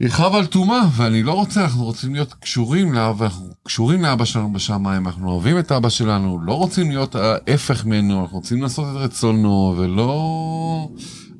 ירחב 0.00 0.34
על 0.34 0.46
טומאה, 0.46 0.80
ואני 0.96 1.22
לא 1.22 1.32
רוצה, 1.32 1.64
אנחנו 1.64 1.84
רוצים 1.84 2.14
להיות 2.14 2.34
קשורים 2.34 2.92
לאבא, 2.92 3.24
אנחנו 3.24 3.50
קשורים 3.62 4.02
לאבא 4.02 4.24
שלנו 4.24 4.52
בשמיים, 4.52 5.06
אנחנו 5.06 5.30
אוהבים 5.30 5.58
את 5.58 5.72
אבא 5.72 5.88
שלנו, 5.88 6.38
לא 6.42 6.54
רוצים 6.54 6.90
להיות 6.90 7.14
ההפך 7.14 7.84
ממנו, 7.84 8.22
אנחנו 8.22 8.36
רוצים 8.36 8.62
לעשות 8.62 8.84
את 8.90 9.00
רצונו, 9.00 9.74
ולא... 9.78 10.88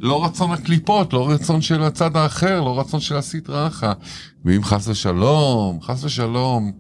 לא 0.01 0.25
רצון 0.25 0.51
הקליפות, 0.51 1.13
לא 1.13 1.31
רצון 1.31 1.61
של 1.61 1.83
הצד 1.83 2.17
האחר, 2.17 2.61
לא 2.61 2.81
רצון 2.81 3.01
של 3.01 3.17
הסטרא 3.17 3.67
אחא. 3.67 3.93
ואם 4.45 4.65
חס 4.65 4.89
ושלום, 4.89 5.79
חס 5.83 6.05
ושלום, 6.05 6.73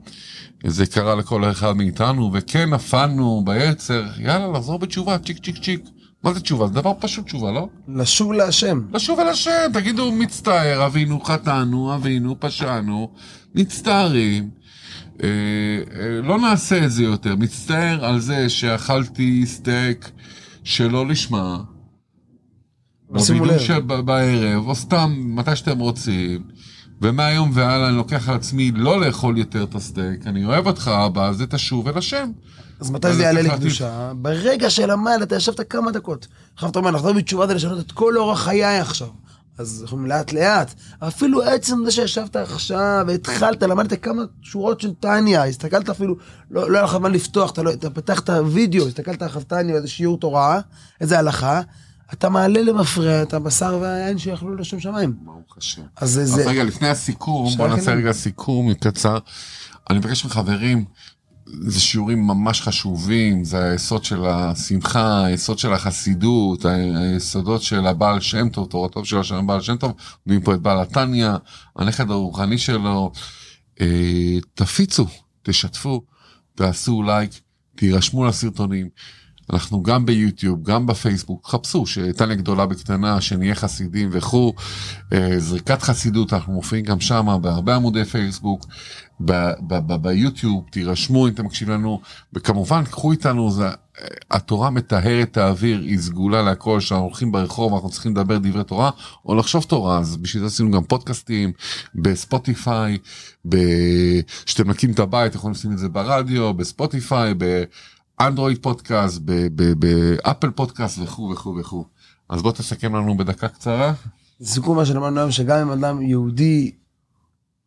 זה 0.66 0.86
קרה 0.86 1.14
לכל 1.14 1.50
אחד 1.50 1.72
מאיתנו, 1.72 2.30
וכן 2.32 2.70
נפלנו 2.70 3.42
ביצר, 3.44 4.04
יאללה, 4.18 4.48
לחזור 4.52 4.78
בתשובה, 4.78 5.18
צ'יק 5.18 5.38
צ'יק 5.44 5.58
צ'יק. 5.62 5.80
מה 6.24 6.34
זה 6.34 6.40
תשובה? 6.40 6.66
זה 6.66 6.72
דבר 6.72 6.92
פשוט 7.00 7.26
תשובה, 7.26 7.52
לא? 7.52 7.68
לשוב 7.88 8.32
להשם. 8.32 8.80
לשוב 8.92 9.20
אל 9.20 9.28
השם, 9.28 9.50
תגידו 9.72 10.12
מצטער, 10.12 10.86
אבינו 10.86 11.20
חטאנו, 11.20 11.94
אבינו 11.94 12.36
פשענו, 12.40 13.10
מצטערים. 13.54 14.50
אה, 15.22 15.28
אה, 16.00 16.20
לא 16.22 16.38
נעשה 16.38 16.84
את 16.84 16.90
זה 16.90 17.02
יותר, 17.02 17.36
מצטער 17.36 18.04
על 18.04 18.20
זה 18.20 18.48
שאכלתי 18.48 19.46
סטייק 19.46 20.10
שלא 20.64 21.06
לשמה. 21.06 21.58
שימו 23.18 23.44
לב. 23.44 23.58
של- 23.58 23.80
ב- 23.80 24.00
בערב, 24.00 24.66
או 24.68 24.74
סתם 24.74 25.14
מתי 25.18 25.56
שאתם 25.56 25.78
רוצים. 25.78 26.42
ומהיום 27.02 27.50
והלאה 27.54 27.88
אני 27.88 27.96
לוקח 27.96 28.28
על 28.28 28.34
עצמי 28.34 28.70
לא 28.74 29.00
לאכול 29.00 29.38
יותר 29.38 29.64
את 29.64 29.74
הסטייק, 29.74 30.26
אני 30.26 30.44
אוהב 30.44 30.66
אותך 30.66 30.90
אבא, 31.06 31.28
אז 31.28 31.36
זה 31.36 31.46
תשוב 31.46 31.88
אל 31.88 31.98
השם. 31.98 32.30
אז 32.80 32.90
מתי 32.90 33.14
זה 33.14 33.22
יעלה. 33.22 33.42
לקדושה? 33.42 34.12
ברגע 34.16 34.70
שלמדת, 34.70 35.32
ישבת 35.32 35.70
כמה 35.70 35.92
דקות. 35.92 36.26
עכשיו 36.54 36.70
אתה 36.70 36.78
אומר, 36.78 36.90
לחזור 36.90 37.12
בתשובה 37.12 37.46
זה 37.46 37.54
לשנות 37.54 37.86
את 37.86 37.92
כל 37.92 38.16
אורח 38.16 38.44
חיי 38.44 38.78
עכשיו. 38.78 39.08
אז 39.58 39.80
אנחנו 39.82 40.06
לאט 40.06 40.32
לאט. 40.32 40.74
אפילו 40.98 41.42
עצם 41.42 41.78
זה 41.84 41.90
שישבת 41.90 42.36
עכשיו 42.36 43.04
והתחלת, 43.06 43.62
למדת 43.62 44.02
כמה 44.02 44.22
שורות 44.42 44.80
של 44.80 44.94
טניה, 44.94 45.44
הסתכלת 45.44 45.88
אפילו, 45.90 46.16
לא 46.50 46.70
לא 46.70 46.78
היה 46.78 46.86
לך 46.86 46.92
זמן 46.92 47.12
לפתוח, 47.12 47.50
אתה, 47.50 47.62
לא, 47.62 47.72
אתה 47.72 47.90
פתחת 47.90 48.30
וידאו, 48.46 48.86
הסתכלת 48.86 49.22
אחרי 49.22 49.44
טניה, 49.44 49.76
איזה 49.76 49.88
שיעור 49.88 50.18
תורה, 50.20 50.60
איזה 51.00 51.18
הלכה, 51.18 51.60
אתה 52.12 52.28
מעלה 52.28 52.62
למפרע 52.62 53.22
את 53.22 53.34
הבשר 53.34 53.78
והיין 53.80 54.18
שיאכלו 54.18 54.54
לשם 54.54 54.80
שמיים. 54.80 55.14
ברוך 55.24 55.56
השם. 55.58 55.82
אז 55.96 56.20
זה, 56.24 56.46
רגע, 56.46 56.64
לפני 56.64 56.88
הסיכום, 56.88 57.56
בוא 57.56 57.68
נעשה? 57.68 57.94
רגע 57.94 58.12
סיכום 58.12 58.74
קצר. 58.74 59.18
אני 59.90 59.98
מבקש 59.98 60.24
מחברים, 60.24 60.84
זה 61.46 61.80
שיעורים 61.80 62.26
ממש 62.26 62.62
חשובים, 62.62 63.44
זה 63.44 63.70
היסוד 63.70 64.04
של 64.04 64.24
השמחה, 64.24 65.24
היסוד 65.24 65.58
של 65.58 65.72
החסידות, 65.72 66.64
היסודות 66.64 67.62
של 67.62 67.86
הבעל 67.86 68.20
שם 68.20 68.48
טוב, 68.48 68.68
תורתו 68.70 69.04
של 69.04 69.18
השם 69.18 69.34
הבעל 69.34 69.60
שם 69.60 69.76
טוב, 69.76 69.92
מביאים 70.26 70.42
פה 70.42 70.54
את 70.54 70.60
בעל 70.60 70.80
התניא, 70.80 71.30
הנכד 71.76 72.10
הרוחני 72.10 72.58
שלו. 72.58 73.12
אה, 73.80 74.38
תפיצו, 74.54 75.06
תשתפו, 75.42 76.02
תעשו 76.54 77.02
לייק, 77.02 77.30
תירשמו 77.74 78.24
לסרטונים. 78.24 78.88
אנחנו 79.52 79.82
גם 79.82 80.06
ביוטיוב, 80.06 80.62
גם 80.62 80.86
בפייסבוק, 80.86 81.46
חפשו 81.46 81.86
שתניה 81.86 82.36
גדולה 82.36 82.66
בקטנה, 82.66 83.20
שנהיה 83.20 83.54
חסידים 83.54 84.08
וכו', 84.12 84.52
אה, 85.12 85.34
זריקת 85.38 85.82
חסידות, 85.82 86.32
אנחנו 86.32 86.52
מופיעים 86.52 86.84
גם 86.84 87.00
שם 87.00 87.38
בהרבה 87.42 87.76
עמודי 87.76 88.04
פייסבוק, 88.04 88.66
ב- 89.20 89.52
ב- 89.60 89.92
ב- 89.92 90.02
ביוטיוב, 90.02 90.64
תירשמו 90.70 91.28
אם 91.28 91.32
אתם 91.32 91.44
מקשיבים 91.44 91.74
לנו, 91.74 92.00
וכמובן 92.32 92.84
קחו 92.84 93.12
איתנו, 93.12 93.50
זה, 93.50 93.66
אה, 93.66 93.72
התורה 94.30 94.70
מטהרת 94.70 95.28
את 95.30 95.36
האוויר, 95.36 95.80
היא 95.80 95.98
סגולה 95.98 96.42
להכל, 96.42 96.78
כשאנחנו 96.78 97.06
הולכים 97.06 97.32
ברחוב, 97.32 97.74
אנחנו 97.74 97.90
צריכים 97.90 98.12
לדבר 98.12 98.38
דברי 98.38 98.64
תורה, 98.64 98.90
או 99.26 99.34
לחשוב 99.34 99.64
תורה, 99.64 99.98
אז 99.98 100.16
בשביל 100.16 100.40
זה 100.40 100.46
עשינו 100.46 100.70
גם 100.70 100.84
פודקאסטים, 100.84 101.52
בספוטיפיי, 101.94 102.98
ב... 103.48 103.56
כשאתם 104.46 104.70
נקים 104.70 104.90
את 104.90 104.98
הבית, 104.98 105.34
יכולים 105.34 105.54
לשים 105.54 105.72
את 105.72 105.78
זה 105.78 105.88
ברדיו, 105.88 106.54
בספוטיפיי, 106.54 107.34
באנדרואיד 108.18 108.62
פודקאסט, 108.62 109.20
באפל 109.78 110.50
פודקאסט 110.50 110.98
וכו' 111.02 111.30
וכו' 111.32 111.56
וכו'. 111.60 111.84
אז 112.28 112.42
בוא 112.42 112.52
תסכם 112.52 112.96
לנו 112.96 113.16
בדקה 113.16 113.48
קצרה. 113.48 113.92
סיכום 114.42 114.76
מה 114.76 114.86
שלמדנו 114.86 115.20
היום, 115.20 115.30
שגם 115.30 115.58
אם 115.58 115.70
אדם 115.70 116.02
יהודי, 116.02 116.72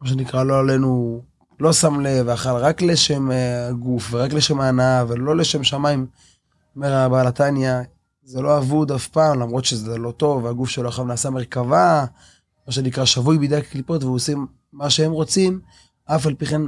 מה 0.02 0.08
שנקרא, 0.08 0.44
לא 0.44 0.60
עלינו, 0.60 1.22
לא 1.60 1.74
שם 1.74 2.00
לב, 2.00 2.26
ואכל 2.28 2.50
רק 2.50 2.82
לשם 2.82 3.32
אה, 3.32 3.68
הגוף, 3.68 4.08
ורק 4.12 4.34
לשם 4.34 4.60
ההנאה, 4.60 5.04
ולא 5.08 5.38
לשם 5.38 5.64
שמיים, 5.64 6.08
אומר 6.76 6.94
הבעל 6.94 7.28
התניא, 7.28 7.74
זה 8.24 8.42
לא 8.42 8.58
אבוד 8.58 8.92
אף 8.92 9.08
פעם, 9.08 9.40
למרות 9.40 9.66
שזה 9.66 9.98
לא 9.98 10.12
טוב, 10.12 10.44
והגוף 10.44 10.70
שלו 10.70 10.88
עכשיו 10.88 11.06
נעשה 11.06 11.30
מרכבה, 11.30 12.06
מה 12.68 12.74
שנקרא 12.74 13.06
שבוי 13.06 13.38
בידי 13.38 13.56
הקליפות, 13.56 14.04
והוא 14.04 14.16
עושים 14.16 14.48
מה 14.74 14.90
שהם 14.90 15.12
רוצים, 15.12 15.60
אף 16.06 16.26
על 16.26 16.36
פי 16.36 16.46
כן 16.46 16.62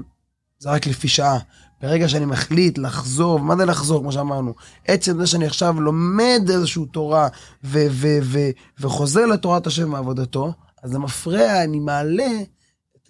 זה 0.59 0.69
רק 0.69 0.87
לפי 0.87 1.07
שעה. 1.07 1.39
ברגע 1.81 2.09
שאני 2.09 2.25
מחליט 2.25 2.77
לחזור, 2.77 3.39
מה 3.39 3.55
זה 3.55 3.65
לחזור, 3.65 4.01
כמו 4.01 4.11
שאמרנו? 4.11 4.53
עצם 4.87 5.19
זה 5.19 5.27
שאני 5.27 5.45
עכשיו 5.45 5.81
לומד 5.81 6.41
איזושהי 6.49 6.85
תורה 6.91 7.27
ו- 7.63 7.87
ו- 7.91 8.19
ו- 8.21 8.49
וחוזר 8.79 9.25
לתורת 9.25 9.67
השם 9.67 9.93
ועבודתו, 9.93 10.53
אז 10.83 10.91
זה 10.91 10.99
מפריע, 10.99 11.63
אני 11.63 11.79
מעלה 11.79 12.29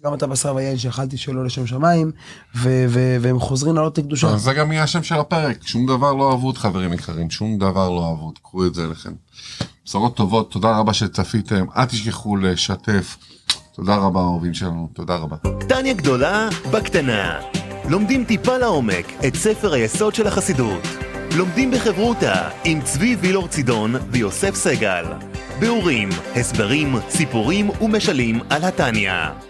גם 0.04 0.14
את 0.14 0.22
הבשר 0.22 0.54
והיין 0.54 0.78
שאכלתי 0.78 1.16
שלא 1.16 1.44
לשם 1.44 1.66
שמיים, 1.66 2.10
ו- 2.56 2.84
ו- 2.88 3.16
והם 3.20 3.40
חוזרים 3.40 3.74
לעלות 3.76 3.98
לקדושה. 3.98 4.36
זה 4.36 4.52
גם 4.52 4.72
יהיה 4.72 4.82
השם 4.82 5.02
של 5.02 5.14
הפרק, 5.14 5.66
שום 5.66 5.86
דבר 5.86 6.12
לא 6.12 6.32
אבוד 6.32 6.58
חברים 6.58 6.92
יקרים, 6.92 7.30
שום 7.30 7.58
דבר 7.58 7.88
לא 7.88 8.12
אבוד, 8.12 8.38
קחו 8.42 8.66
את 8.66 8.74
זה 8.74 8.84
אליכם. 8.84 9.12
בשורות 9.84 10.16
טובות, 10.16 10.50
תודה 10.50 10.78
רבה 10.78 10.94
שצפיתם, 10.94 11.64
אל 11.76 11.84
תשכחו 11.84 12.36
לשתף, 12.36 13.16
תודה 13.74 13.96
רבה 13.96 14.20
אהובים 14.20 14.54
שלנו, 14.54 14.88
תודה 14.92 15.16
רבה. 15.16 15.36
טניה 15.68 15.94
גדולה 15.94 16.48
בקטנה. 16.70 17.40
לומדים 17.90 18.24
טיפה 18.24 18.58
לעומק 18.58 19.12
את 19.26 19.34
ספר 19.34 19.72
היסוד 19.72 20.14
של 20.14 20.26
החסידות. 20.26 20.82
לומדים 21.36 21.70
בחברותה 21.70 22.48
עם 22.64 22.80
צבי 22.80 23.16
וילור 23.20 23.48
צידון 23.48 23.94
ויוסף 24.10 24.54
סגל. 24.54 25.04
ביאורים, 25.60 26.08
הסברים, 26.36 26.94
סיפורים 27.08 27.70
ומשלים 27.80 28.40
על 28.50 28.64
התניא. 28.64 29.49